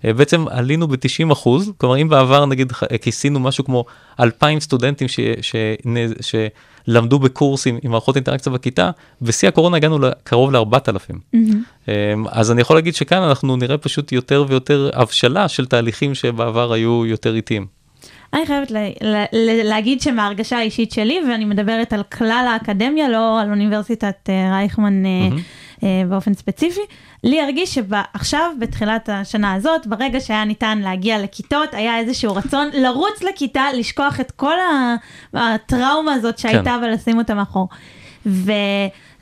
אה, 0.04 0.12
בעצם 0.12 0.45
עלינו 0.49 0.88
ב-90 0.88 1.33
אחוז, 1.33 1.73
כלומר 1.76 1.97
אם 1.97 2.09
בעבר 2.09 2.47
נגיד 2.47 2.73
ח- 2.73 2.97
כיסינו 3.02 3.40
משהו 3.40 3.64
כמו 3.64 3.85
2,000 4.21 4.61
סטודנטים 4.61 5.09
ש, 5.09 5.21
ש, 5.40 5.57
ש, 6.21 6.35
שלמדו 6.87 7.19
בקורסים 7.19 7.78
עם 7.83 7.90
מערכות 7.90 8.16
אינטראקציה 8.16 8.52
בכיתה, 8.52 8.90
בשיא 9.23 9.49
הקורונה 9.49 9.76
הגענו 9.76 9.99
לקרוב 9.99 10.52
ל-4,000. 10.52 11.14
אז 12.28 12.50
אני 12.50 12.61
יכול 12.61 12.76
להגיד 12.76 12.95
שכאן 12.95 13.23
אנחנו 13.23 13.57
נראה 13.57 13.78
פשוט 13.78 14.12
יותר 14.12 14.45
ויותר 14.49 14.90
הבשלה 14.95 15.49
של 15.49 15.66
תהליכים 15.66 16.14
שבעבר 16.14 16.73
היו 16.73 17.07
יותר 17.07 17.35
איטיים. 17.35 17.66
אני 18.35 18.47
חייבת 18.47 18.71
ל- 18.71 18.76
ל- 19.02 19.25
ל- 19.33 19.69
להגיד 19.69 20.00
שמההרגשה 20.00 20.59
האישית 20.59 20.92
שלי, 20.92 21.19
ואני 21.30 21.45
מדברת 21.45 21.92
על 21.92 22.02
כלל 22.02 22.47
האקדמיה, 22.52 23.09
לא 23.09 23.40
על 23.40 23.50
אוניברסיטת 23.50 24.14
אה, 24.28 24.50
רייכמן 24.52 25.07
אה, 25.07 25.11
אה, 25.11 25.28
באופן 26.08 26.34
ספציפי, 26.34 26.80
לי 27.25 27.40
הרגיש 27.40 27.75
שעכשיו, 27.75 28.52
בתחילת 28.58 29.08
השנה 29.08 29.52
הזאת, 29.54 29.87
ברגע 29.87 30.20
שהיה 30.20 30.44
ניתן 30.44 30.78
להגיע 30.78 31.22
לכיתות, 31.22 31.75
היה 31.75 31.99
איזשהו 31.99 32.34
רצון 32.34 32.68
לרוץ 32.72 33.22
לכיתה, 33.22 33.64
לשכוח 33.75 34.20
את 34.20 34.30
כל 34.30 34.54
הטראומה 35.34 36.12
הזאת 36.12 36.38
שהייתה 36.38 36.76
ולשים 36.82 37.18
אותה 37.18 37.34
מאחור. 37.34 37.68
ו... 38.26 38.52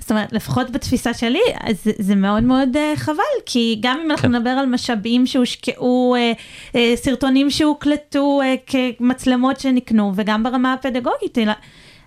זאת 0.08 0.10
אומרת, 0.10 0.32
לפחות 0.32 0.70
בתפיסה 0.70 1.14
שלי, 1.14 1.40
אז 1.60 1.84
זה, 1.84 1.92
זה 1.98 2.14
מאוד 2.14 2.42
מאוד 2.42 2.68
uh, 2.76 2.96
חבל, 2.96 3.22
כי 3.46 3.78
גם 3.80 4.00
אם 4.04 4.10
אנחנו 4.10 4.28
נדבר 4.28 4.50
על 4.50 4.66
משאבים 4.66 5.26
שהושקעו, 5.26 6.16
uh, 6.16 6.72
uh, 6.72 6.78
סרטונים 6.94 7.50
שהוקלטו 7.50 8.40
uh, 8.42 8.72
כמצלמות 8.98 9.60
שנקנו, 9.60 10.12
וגם 10.14 10.42
ברמה 10.42 10.72
הפדגוגית, 10.72 11.38
אלא 11.38 11.52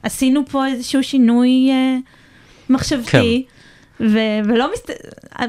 עשינו 0.03 0.45
פה 0.45 0.67
איזשהו 0.67 1.03
שינוי 1.03 1.69
uh, 1.69 2.71
מחשבתי, 2.73 3.45
ו- 4.01 4.39
ולא 4.45 4.71
מסת... 4.73 4.89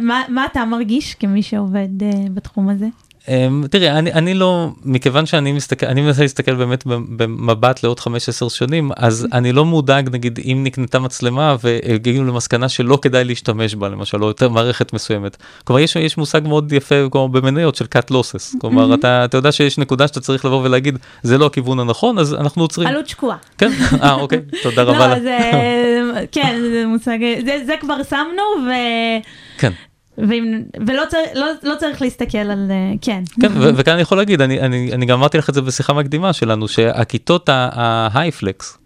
מה, 0.01 0.23
מה 0.29 0.47
אתה 0.47 0.65
מרגיש 0.65 1.15
כמי 1.15 1.43
שעובד 1.43 1.89
uh, 2.01 2.31
בתחום 2.35 2.69
הזה? 2.69 2.87
Um, 3.27 3.69
תראי, 3.71 3.91
אני, 3.91 4.13
אני 4.13 4.35
לא, 4.35 4.69
מכיוון 4.85 5.27
שאני 5.27 5.53
מסתכל, 5.53 5.87
אני 5.87 6.01
מנסה 6.01 6.23
להסתכל 6.23 6.55
באמת 6.55 6.87
במבט 6.87 7.83
לעוד 7.83 8.01
15 8.01 8.51
שנים, 8.51 8.91
אז 8.97 9.27
אני 9.33 9.53
לא 9.53 9.65
מודאג, 9.65 10.09
נגיד, 10.13 10.39
אם 10.45 10.61
נקנתה 10.65 10.99
מצלמה 10.99 11.57
והגיעו 11.63 12.25
למסקנה 12.25 12.69
שלא 12.69 12.99
כדאי 13.03 13.25
להשתמש 13.25 13.75
בה, 13.75 13.89
למשל, 13.89 14.23
או 14.23 14.29
יותר 14.29 14.49
מערכת 14.49 14.93
מסוימת. 14.93 15.37
כלומר, 15.65 15.81
יש, 15.81 15.97
יש 15.97 16.19
מושג 16.19 16.41
מאוד 16.45 16.73
יפה, 16.73 16.95
כמו 17.11 17.29
במניות 17.29 17.75
של 17.75 17.85
cut 17.85 18.11
losses. 18.11 18.59
כלומר, 18.61 18.95
אתה, 18.95 19.25
אתה 19.25 19.37
יודע 19.37 19.53
שיש 19.53 19.79
נקודה 19.79 20.09
שאתה 20.09 20.21
צריך 20.21 20.45
לבוא 20.45 20.63
ולהגיד, 20.63 20.99
זה 21.23 21.39
לא 21.39 21.47
הכיוון 21.47 21.81
הנכון, 21.81 22.19
אז 22.19 22.35
אנחנו 22.35 22.63
עוצרים. 22.63 22.89
עלות 22.89 23.09
שקועה. 23.09 23.37
כן, 23.59 23.71
אה, 24.03 24.15
אוקיי, 24.15 24.41
תודה 24.63 24.83
רבה. 24.83 25.09
לא, 25.09 25.21
זה, 25.21 25.39
כן, 26.33 26.61
זה 26.73 26.85
מושג, 26.87 27.19
זה, 27.45 27.59
זה 27.67 27.75
כבר 27.81 28.03
שמנו, 28.11 28.67
ו... 28.67 28.71
כן. 29.59 29.73
ואם, 30.19 30.63
ולא 30.87 31.03
צריך, 31.09 31.29
לא, 31.35 31.47
לא 31.63 31.75
צריך 31.79 32.03
להסתכל 32.03 32.39
על, 32.39 32.67
אה, 32.71 32.93
כן. 33.01 33.23
כן, 33.41 33.49
ו- 33.55 33.71
וכאן 33.77 33.93
אני 33.93 34.03
יכול 34.03 34.19
להגיד, 34.19 34.41
אני, 34.41 34.61
אני, 34.61 34.93
אני 34.93 35.07
גם 35.07 35.19
אמרתי 35.19 35.39
לך 35.39 35.49
את 35.49 35.55
זה 35.55 35.63
בשיחה 35.63 35.93
מקדימה 35.93 36.33
שלנו, 36.33 36.69
שהכיתות 36.69 37.49
ההייפלקס, 37.53 38.79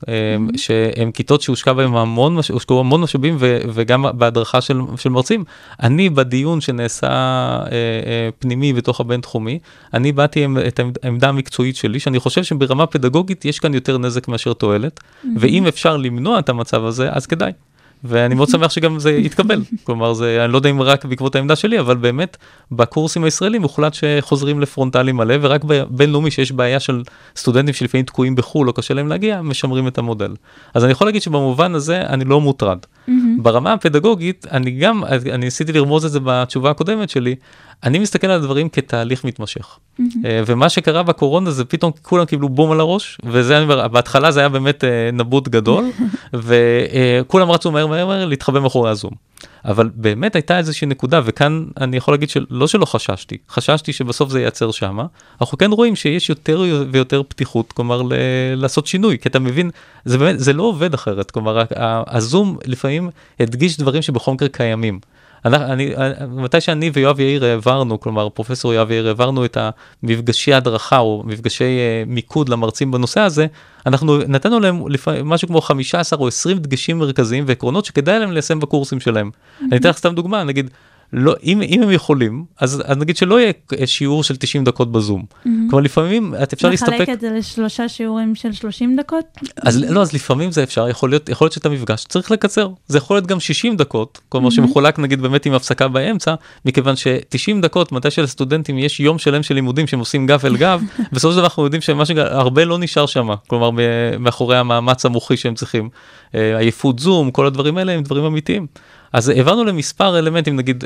שהן 0.57 1.11
כיתות 1.11 1.41
שהושקע 1.43 1.73
בהן 1.73 1.95
המון, 1.95 2.35
מש- 2.35 2.49
הושקעו 2.51 2.81
המון 2.81 3.01
משאבים 3.01 3.37
ו- 3.39 3.59
וגם 3.75 4.05
בהדרכה 4.15 4.61
של, 4.61 4.81
של 4.97 5.11
מרצים, 5.11 5.45
אני 5.83 6.11
בדיון 6.11 6.61
שנעשה 6.61 7.07
אה, 7.07 7.67
אה, 7.73 8.29
פנימי 8.39 8.73
בתוך 8.73 9.01
הבינתחומי, 9.01 9.59
אני 9.95 10.13
באתי 10.13 10.45
עם 10.45 10.59
את 10.69 10.79
העמד- 10.79 10.99
העמדה 11.03 11.29
המקצועית 11.29 11.77
שלי, 11.77 12.01
שאני 12.01 12.19
חושב 12.19 12.45
שברמה 12.45 12.87
פדגוגית 12.87 13.45
יש 13.45 13.59
כאן 13.59 13.75
יותר 13.75 13.99
נזק 13.99 14.29
מאשר 14.29 14.53
תועלת, 14.53 15.01
ואם 15.37 15.67
אפשר 15.67 15.97
למנוע 15.97 16.39
את 16.39 16.49
המצב 16.49 16.85
הזה, 16.85 17.09
אז 17.13 17.27
כדאי. 17.27 17.53
ואני 18.05 18.35
מאוד 18.35 18.49
שמח 18.49 18.71
שגם 18.71 18.99
זה 18.99 19.13
יתקבל. 19.13 19.63
כלומר, 19.85 20.13
זה, 20.13 20.45
אני 20.45 20.53
לא 20.53 20.59
יודע 20.59 20.71
אם 20.71 20.83
רק 20.83 21.05
בעקבות 21.05 21.35
העמדה 21.35 21.57
שלי, 21.57 21.81
אבל 21.81 21.97
באמת, 21.97 22.37
בקורסים 22.73 23.25
הישראלים 23.25 23.63
הוחלט 23.63 23.95
שחוזרים 23.95 24.61
לפרונטלי 24.61 25.13
מלא, 25.13 25.35
ורק 25.41 25.65
בבינלאומי 25.65 26.31
שיש 26.31 26.53
בעיה 26.53 26.81
של 26.81 27.03
סטודנטים 27.37 27.75
שלפעמים 27.75 28.05
תקועים 28.05 28.35
בחו"ל 28.35 28.69
או 28.69 28.73
קשה 28.73 28.95
להם 28.95 29.09
להגיע, 29.09 29.43
משמרים 29.43 29.89
את 29.89 29.99
המודל. 29.99 30.35
אז 30.75 30.85
אני 30.85 30.93
יכול 30.93 31.07
להגיד 31.07 31.23
שבמובן 31.23 31.75
הזה 31.75 32.01
אני 32.01 32.25
לא 32.25 32.41
מוטרד. 32.41 32.79
ברמה 33.39 33.73
הפדגוגית, 33.73 34.47
אני 34.51 34.71
גם, 34.71 35.05
אני 35.05 35.37
ניסיתי 35.37 35.73
לרמוז 35.73 36.05
את 36.05 36.11
זה 36.11 36.21
בתשובה 36.25 36.71
הקודמת 36.71 37.11
שלי, 37.11 37.35
אני 37.85 37.99
מסתכל 37.99 38.27
על 38.27 38.33
הדברים 38.33 38.69
כתהליך 38.69 39.25
מתמשך. 39.25 39.79
אה, 40.01 40.43
ומה 40.47 40.69
שקרה 40.69 41.03
בקורונה 41.03 41.51
זה 41.51 41.65
פתאום 41.65 41.93
כולם 42.03 42.25
קיבלו 42.25 42.49
בום 42.49 42.73
על 42.73 42.81
הראש, 42.81 43.19
וזה 43.25 43.57
אני 43.57 43.65
אומר, 43.65 43.89
בהתחלה 43.89 44.31
זה 44.31 44.41
היה 44.41 44.49
באמת 44.49 44.85
אה, 44.85 45.11
נבוט 45.13 45.49
גדול, 45.49 45.85
וכולם 46.35 47.51
רצו 47.51 47.73
מהר 47.73 47.87
מהר 47.87 48.07
מהר 48.07 48.25
להתחבא 48.25 48.61
מאחורי 48.61 48.91
הזום. 48.91 49.13
אבל 49.65 49.91
באמת 49.95 50.35
הייתה 50.35 50.59
איזושהי 50.59 50.87
נקודה, 50.87 51.21
וכאן 51.25 51.65
אני 51.81 51.97
יכול 51.97 52.15
להגיד 52.15 52.31
שלא 52.31 52.67
שלא 52.67 52.85
חששתי, 52.85 53.37
חששתי 53.51 53.93
שבסוף 53.93 54.31
זה 54.31 54.41
ייעצר 54.41 54.71
שמה, 54.71 55.07
אנחנו 55.41 55.59
כן 55.59 55.71
רואים 55.71 55.97
שיש 55.97 56.29
יותר 56.31 56.65
ויותר 56.91 57.23
פתיחות, 57.29 57.73
כלומר 57.73 58.03
ל- 58.03 58.13
לעשות 58.55 58.87
שינוי, 58.87 59.19
כי 59.19 59.29
אתה 59.29 59.39
מבין, 59.39 59.71
זה 60.05 60.19
באמת, 60.19 60.39
זה 60.39 60.53
לא 60.53 60.63
עובד 60.63 60.95
אחרת, 60.95 61.31
כלומר 61.31 61.63
הזום 62.07 62.59
לפעמים 62.65 63.11
הדגיש 63.41 63.77
דברים 63.77 64.03
שבכל 64.03 64.33
מקרה 64.33 64.49
קיימים. 64.49 65.01
אני, 65.55 65.95
מתי 66.29 66.61
שאני 66.61 66.91
ויואב 66.95 67.21
יאיר 67.21 67.45
העברנו, 67.45 68.01
כלומר 68.01 68.29
פרופסור 68.29 68.75
יואב 68.75 68.91
יאיר 68.91 69.07
העברנו 69.09 69.45
את 69.45 69.59
המפגשי 70.03 70.55
הדרכה 70.55 70.99
או 70.99 71.23
מפגשי 71.27 71.65
uh, 71.65 72.11
מיקוד 72.11 72.49
למרצים 72.49 72.91
בנושא 72.91 73.21
הזה, 73.21 73.47
אנחנו 73.87 74.19
נתנו 74.19 74.61
להם 74.61 74.89
לפעמים 74.89 75.29
משהו 75.29 75.49
כמו 75.49 75.61
15 75.61 76.19
או 76.19 76.29
20 76.29 76.59
דגשים 76.59 76.99
מרכזיים 76.99 77.45
ועקרונות 77.47 77.85
שכדאי 77.85 78.19
להם 78.19 78.33
ליישם 78.33 78.61
בקורסים 78.61 79.01
שלהם. 79.01 79.31
אני 79.61 79.77
אתן 79.77 79.89
לך 79.89 79.97
סתם 79.97 80.15
דוגמה, 80.15 80.45
נגיד, 80.45 80.71
לא, 81.13 81.35
אם, 81.43 81.63
אם 81.63 81.83
הם 81.83 81.91
יכולים, 81.91 82.45
אז, 82.61 82.83
אז 82.87 82.97
נגיד 82.97 83.17
שלא 83.17 83.41
יהיה 83.41 83.53
שיעור 83.87 84.25
של 84.25 84.37
90 84.37 84.65
דקות 84.65 84.93
בזום. 84.93 85.25
Mm-hmm. 85.31 85.49
כלומר 85.71 85.85
לפעמים 85.85 86.35
את 86.43 86.53
אפשר 86.53 86.69
להסתפק... 86.69 86.93
לחלק 86.93 87.09
את 87.09 87.21
זה 87.21 87.31
לשלושה 87.31 87.89
שיעורים 87.89 88.35
של 88.35 88.53
30 88.53 88.97
דקות? 88.97 89.25
אז 89.57 89.83
לא, 89.91 90.03
אז 90.03 90.13
לפעמים 90.13 90.51
זה 90.51 90.63
אפשר, 90.63 90.89
יכול 90.89 91.11
להיות, 91.11 91.29
יכול 91.29 91.45
להיות 91.45 91.53
שאת 91.53 91.67
המפגש 91.67 92.05
צריך 92.05 92.31
לקצר. 92.31 92.69
זה 92.87 92.99
יכול 92.99 93.17
להיות 93.17 93.27
גם 93.27 93.41
60 93.41 93.77
דקות, 93.77 94.21
כלומר 94.29 94.49
mm-hmm. 94.49 94.53
שמחולק 94.53 94.99
נגיד 94.99 95.23
באמת 95.23 95.47
עם 95.47 95.53
הפסקה 95.53 95.89
באמצע, 95.89 96.35
מכיוון 96.65 96.97
ש-90 96.97 97.63
דקות, 97.63 97.93
מתי 97.93 98.11
שלסטודנטים 98.11 98.79
יש 98.79 99.01
יום 99.01 99.19
שלם 99.19 99.43
של 99.43 99.55
לימודים 99.55 99.87
שהם 99.87 99.99
עושים 99.99 100.27
גב 100.27 100.47
אל 100.47 100.57
גב, 100.57 100.83
בסופו 101.13 101.33
של 101.33 101.37
דבר 101.39 101.47
אנחנו 101.47 101.65
יודעים 101.65 101.83
שמה 101.83 102.07
שהרבה 102.07 102.65
לא 102.65 102.79
נשאר 102.79 103.07
שם, 103.07 103.29
כלומר 103.47 103.71
מאחורי 104.19 104.57
המאמץ 104.57 105.05
המוחי 105.05 105.37
שהם 105.37 105.55
צריכים. 105.55 105.89
עייפות 106.33 106.99
זום, 106.99 107.31
כל 107.31 107.47
הדברים 107.47 107.79
האלה 107.79 107.93
הם 107.93 108.03
דברים 108.03 108.25
אמיתיים. 108.25 108.67
אז 109.13 109.29
העברנו 109.29 109.65
למספר 109.65 110.19
אלמנטים, 110.19 110.57
נגיד 110.57 110.85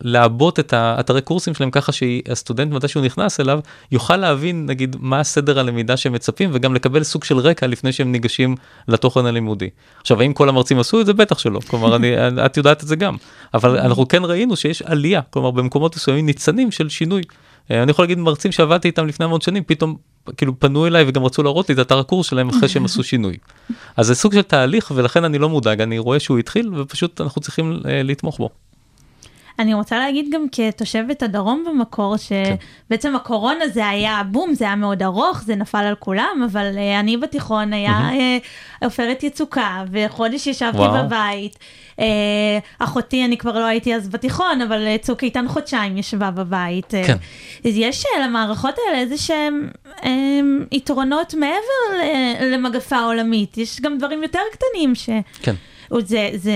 לעבות 0.00 0.58
את 0.58 0.72
האתרי 0.72 1.20
קורסים 1.20 1.54
שלהם 1.54 1.70
ככה 1.70 1.92
שהסטודנט 1.92 2.72
מתי 2.72 2.88
שהוא 2.88 3.04
נכנס 3.04 3.40
אליו 3.40 3.60
יוכל 3.92 4.16
להבין 4.16 4.66
נגיד 4.66 4.96
מה 5.00 5.20
הסדר 5.20 5.58
הלמידה 5.58 5.96
שהם 5.96 6.12
מצפים 6.12 6.50
וגם 6.52 6.74
לקבל 6.74 7.02
סוג 7.02 7.24
של 7.24 7.38
רקע 7.38 7.66
לפני 7.66 7.92
שהם 7.92 8.12
ניגשים 8.12 8.56
לתוכן 8.88 9.26
הלימודי. 9.26 9.68
עכשיו 10.00 10.20
האם 10.20 10.32
כל 10.32 10.48
המרצים 10.48 10.78
עשו 10.78 11.00
את 11.00 11.06
זה? 11.06 11.12
בטח 11.12 11.38
שלא, 11.38 11.60
כלומר 11.66 11.96
אני, 11.96 12.12
את 12.46 12.56
יודעת 12.56 12.82
את 12.82 12.88
זה 12.88 12.96
גם, 12.96 13.16
אבל 13.54 13.78
אנחנו 13.78 14.08
כן 14.08 14.24
ראינו 14.24 14.56
שיש 14.56 14.82
עלייה, 14.82 15.20
כלומר 15.30 15.50
במקומות 15.50 15.96
מסוימים 15.96 16.26
ניצנים 16.26 16.70
של 16.70 16.88
שינוי. 16.88 17.22
אני 17.70 17.90
יכול 17.90 18.02
להגיד 18.02 18.18
מרצים 18.18 18.52
שעבדתי 18.52 18.88
איתם 18.88 19.06
לפני 19.06 19.24
המון 19.24 19.40
שנים 19.40 19.64
פתאום 19.66 19.96
כאילו 20.36 20.60
פנו 20.60 20.86
אליי 20.86 21.04
וגם 21.08 21.24
רצו 21.24 21.42
להראות 21.42 21.68
לי 21.68 21.74
את 21.74 21.78
אתר 21.80 21.98
הקורס 21.98 22.26
שלהם 22.26 22.48
אחרי 22.48 22.68
שהם 22.68 22.84
עשו 22.84 23.02
שינוי. 23.04 23.36
אז 23.96 24.06
זה 24.06 24.14
סוג 24.14 24.34
של 24.34 24.42
תהליך 24.42 24.92
ולכן 24.94 25.24
אני 25.24 25.38
לא 25.38 25.48
מודאג 25.48 25.80
אני 25.80 25.98
רואה 25.98 26.20
שהוא 26.20 26.38
התחיל 26.38 26.70
ופשוט 26.76 27.20
אנחנו 27.20 27.40
צריכים 27.40 27.80
uh, 27.82 27.86
לתמוך 27.86 28.38
בו. 28.38 28.50
אני 29.58 29.74
רוצה 29.74 29.98
להגיד 29.98 30.26
גם 30.32 30.46
כתושבת 30.52 31.22
הדרום 31.22 31.64
במקור, 31.68 32.14
שבעצם 32.16 33.16
הקורונה 33.16 33.68
זה 33.68 33.88
היה 33.88 34.22
בום, 34.30 34.54
זה 34.54 34.64
היה 34.64 34.76
מאוד 34.76 35.02
ארוך, 35.02 35.42
זה 35.42 35.54
נפל 35.56 35.78
על 35.78 35.94
כולם, 35.94 36.48
אבל 36.50 36.78
אה, 36.78 37.00
אני 37.00 37.16
בתיכון 37.16 37.72
היה 37.72 37.92
אה, 38.12 38.38
עופרת 38.84 39.22
יצוקה, 39.22 39.84
וחודש 39.92 40.46
ישבתי 40.46 40.78
וואו. 40.78 41.04
בבית. 41.06 41.58
אה, 42.00 42.04
אחותי, 42.78 43.24
אני 43.24 43.36
כבר 43.36 43.58
לא 43.58 43.64
הייתי 43.64 43.94
אז 43.94 44.08
בתיכון, 44.08 44.60
אבל 44.60 44.86
אה, 44.86 44.96
צוק 44.98 45.22
איתן 45.24 45.48
חודשיים 45.48 45.96
ישבה 45.98 46.30
בבית. 46.30 46.86
כן. 47.06 47.16
אז 47.68 47.72
יש 47.76 48.04
אה, 48.06 48.26
למערכות 48.26 48.74
האלה 48.86 48.98
איזה 48.98 49.18
שהם 49.18 49.68
אה, 50.04 50.10
יתרונות 50.72 51.34
מעבר 51.34 51.98
ל- 52.02 52.54
למגפה 52.54 52.98
עולמית, 53.00 53.58
יש 53.58 53.80
גם 53.80 53.98
דברים 53.98 54.22
יותר 54.22 54.40
קטנים 54.52 54.94
ש... 54.94 55.10
כן. 55.42 55.54
זה, 56.00 56.30
זה, 56.34 56.52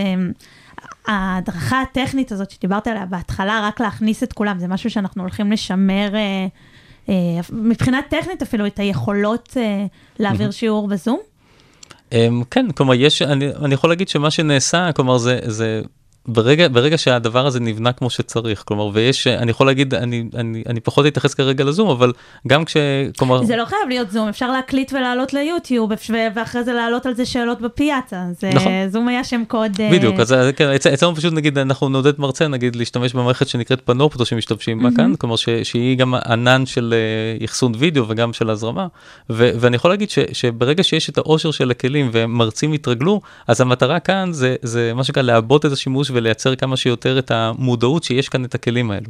ההדרכה 1.07 1.81
הטכנית 1.81 2.33
הזאת 2.33 2.51
שדיברת 2.51 2.87
עליה 2.87 3.07
בהתחלה, 3.07 3.61
רק 3.69 3.81
להכניס 3.81 4.23
את 4.23 4.33
כולם, 4.33 4.59
זה 4.59 4.69
משהו 4.69 4.91
שאנחנו 4.91 5.23
הולכים 5.23 5.53
לשמר 5.53 6.15
אה, 6.15 6.47
אה, 7.09 7.15
מבחינה 7.53 8.01
טכנית 8.09 8.43
אפילו 8.43 8.67
את 8.67 8.79
היכולות 8.79 9.57
אה, 9.57 9.87
להעביר 10.19 10.41
מהמם. 10.41 10.53
שיעור 10.53 10.89
בזום. 10.89 11.19
אמ, 12.13 12.43
כן, 12.51 12.73
כלומר, 12.73 12.95
יש, 12.95 13.23
אני, 13.23 13.49
אני 13.65 13.75
יכול 13.75 13.91
להגיד 13.91 14.09
שמה 14.09 14.31
שנעשה, 14.31 14.93
כלומר, 14.93 15.19
זה, 15.19 15.39
זה 15.45 15.83
ברגע, 16.29 16.69
ברגע 16.69 16.99
שהדבר 16.99 17.47
הזה 17.47 17.61
נבנה 17.61 17.93
כמו 17.93 18.11
שצריך, 18.11 18.63
כלומר, 18.67 18.91
ויש, 18.93 19.27
אני 19.27 19.51
יכול 19.51 19.67
להגיד, 19.67 19.95
אני, 19.95 20.25
אני, 20.35 20.63
אני 20.69 20.81
פחות 20.81 21.07
אתייחס 21.07 21.35
כרגע 21.35 21.65
לזום, 21.65 21.89
אבל 21.89 22.13
גם 22.49 22.65
כש... 22.65 22.77
כלומר... 23.19 23.45
זה 23.45 23.57
לא 23.57 23.65
חייב 23.65 23.89
להיות 23.89 24.11
זום, 24.11 24.29
אפשר 24.29 24.51
להקליט 24.53 24.93
ולעלות 24.93 25.35
ליוטיוב, 25.35 25.91
ואחרי 26.35 26.65
זה 26.65 26.73
להעלות 26.73 27.07
על 27.07 27.15
זה 27.15 27.27
שאלות 27.27 27.61
בפיאצה. 27.61 28.17
זה, 28.41 28.51
נכון. 28.55 28.73
זום 28.89 29.09
היה 29.09 29.25
שם 29.25 29.43
קוד... 29.49 29.73
אה, 29.81 29.91
בדיוק, 29.93 30.21
אז 30.21 30.35
כן, 30.57 30.69
אצ- 30.75 30.87
אצלנו 30.87 31.17
פשוט 31.17 31.33
נגיד 31.33 31.59
אנחנו 31.59 31.89
נעודד 31.89 32.21
מרצה 32.21 32.49
נגיד 32.49 32.77
להשתמש 32.77 33.13
במערכת 33.15 33.49
שנקראת 33.49 33.81
פנופטו 33.85 34.25
שמשתמשים 34.25 34.83
בה. 34.83 34.89
כאן, 34.97 35.17
כלומר 35.17 35.37
ש- 35.37 35.49
שהיא 35.63 35.99
גם 35.99 36.15
ענן 36.15 36.67
של 36.67 36.95
אה, 37.41 37.45
אחסון 37.45 37.73
וידאו 37.79 38.05
וגם 38.09 38.33
של 38.33 38.51
הזרמה, 38.51 38.87
ו- 39.31 39.51
ואני 39.61 39.77
יכול 39.77 39.91
להגיד 39.91 40.11
ש- 40.11 40.19
שברגע 40.33 40.83
שיש 40.83 41.11
את 41.11 41.19
העושר 41.19 41.51
של 41.51 41.71
הכלים 41.71 42.11
ומרצים 42.13 42.75
יתרגלו, 42.75 43.21
אז 43.49 43.61
המטרה 43.61 44.01
כאן 44.01 44.33
זה, 44.33 44.55
זה 44.63 44.93
מה 44.95 45.05
שנקרא 45.05 45.23
לעבות 45.23 45.67
את 45.67 45.73
השימוש 45.73 46.11
ולייצר 46.17 46.55
כמה 46.55 46.77
שיותר 46.77 47.19
את 47.19 47.31
המודעות 47.31 48.05
שיש 48.05 48.29
כאן 48.29 48.45
את 48.45 48.55
הכלים 48.55 48.91
האלו. 48.91 49.07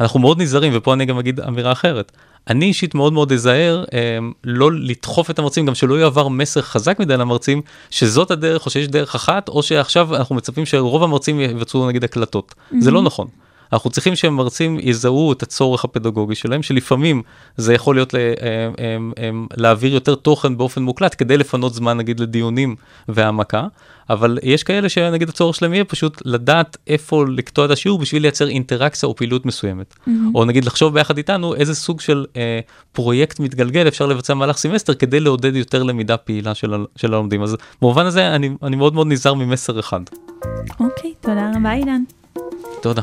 אנחנו 0.00 0.20
מאוד 0.20 0.42
נזהרים, 0.42 0.72
ופה 0.76 0.94
אני 0.94 1.04
גם 1.04 1.18
אגיד 1.18 1.40
אמירה 1.40 1.72
אחרת. 1.72 2.12
אני 2.48 2.66
אישית 2.66 2.94
מאוד 2.94 3.12
מאוד 3.12 3.32
אזהר 3.32 3.84
אה, 3.92 4.18
לא 4.44 4.72
לדחוף 4.72 5.30
את 5.30 5.38
המרצים, 5.38 5.66
גם 5.66 5.74
שלא 5.74 5.94
יועבר 5.94 6.28
מסר 6.28 6.62
חזק 6.62 7.00
מדי 7.00 7.16
למרצים, 7.16 7.62
שזאת 7.90 8.30
הדרך 8.30 8.66
או 8.66 8.70
שיש 8.70 8.88
דרך 8.88 9.14
אחת, 9.14 9.48
או 9.48 9.62
שעכשיו 9.62 10.16
אנחנו 10.16 10.34
מצפים 10.34 10.66
שרוב 10.66 11.02
המרצים 11.02 11.40
יבצעו 11.40 11.88
נגיד 11.88 12.04
הקלטות. 12.04 12.54
זה 12.80 12.90
לא. 12.90 13.02
נכון. 13.02 13.26
אנחנו 13.72 13.90
צריכים 13.90 14.16
שמרצים 14.16 14.78
יזהו 14.80 15.32
את 15.32 15.42
הצורך 15.42 15.84
הפדגוגי 15.84 16.34
שלהם, 16.34 16.62
שלפעמים 16.62 17.22
זה 17.56 17.74
יכול 17.74 17.96
להיות 17.96 18.14
ל, 18.14 18.16
אה, 18.16 18.32
אה, 18.78 18.96
אה, 19.18 19.30
להעביר 19.56 19.94
יותר 19.94 20.14
תוכן 20.14 20.56
באופן 20.56 20.82
מוקלט, 20.82 21.14
כדי 21.18 21.36
לפנות 21.36 21.74
זמן 21.74 21.96
נגיד 21.96 22.20
לדיונים 22.20 22.76
והעמקה, 23.08 23.66
אבל 24.10 24.38
יש 24.42 24.62
כאלה 24.62 24.88
שנגיד 24.88 25.28
הצורך 25.28 25.56
שלהם 25.56 25.74
יהיה 25.74 25.84
פשוט 25.84 26.22
לדעת 26.24 26.76
איפה 26.86 27.24
לקטוע 27.28 27.64
את 27.64 27.70
השיעור 27.70 27.98
בשביל 27.98 28.22
לייצר 28.22 28.48
אינטראקציה 28.48 29.08
או 29.08 29.16
פעילות 29.16 29.46
מסוימת. 29.46 29.94
מהמם. 30.06 30.34
או 30.34 30.44
נגיד 30.44 30.64
לחשוב 30.64 30.94
ביחד 30.94 31.16
איתנו 31.16 31.54
איזה 31.54 31.74
סוג 31.74 32.00
של 32.00 32.26
אה, 32.36 32.60
פרויקט 32.92 33.40
מתגלגל 33.40 33.88
אפשר 33.88 34.06
לבצע 34.06 34.34
במהלך 34.34 34.56
סמסטר 34.56 34.94
כדי 34.94 35.20
לעודד 35.20 35.56
יותר 35.56 35.82
למידה 35.82 36.16
פעילה 36.16 36.54
של, 36.54 36.74
של 36.96 37.14
הלומדים. 37.14 37.42
אז 37.42 37.56
במובן 37.82 38.06
הזה 38.06 38.28
אני, 38.34 38.50
אני 38.62 38.76
מאוד 38.76 38.94
מאוד 38.94 39.06
נזהר 39.06 39.34
ממסר 39.34 39.80
אחד. 39.80 40.00
אוקיי, 40.80 41.14
תודה 41.20 41.50
רבה 41.56 41.70
עידן. 41.70 42.02
תודה. 42.82 43.02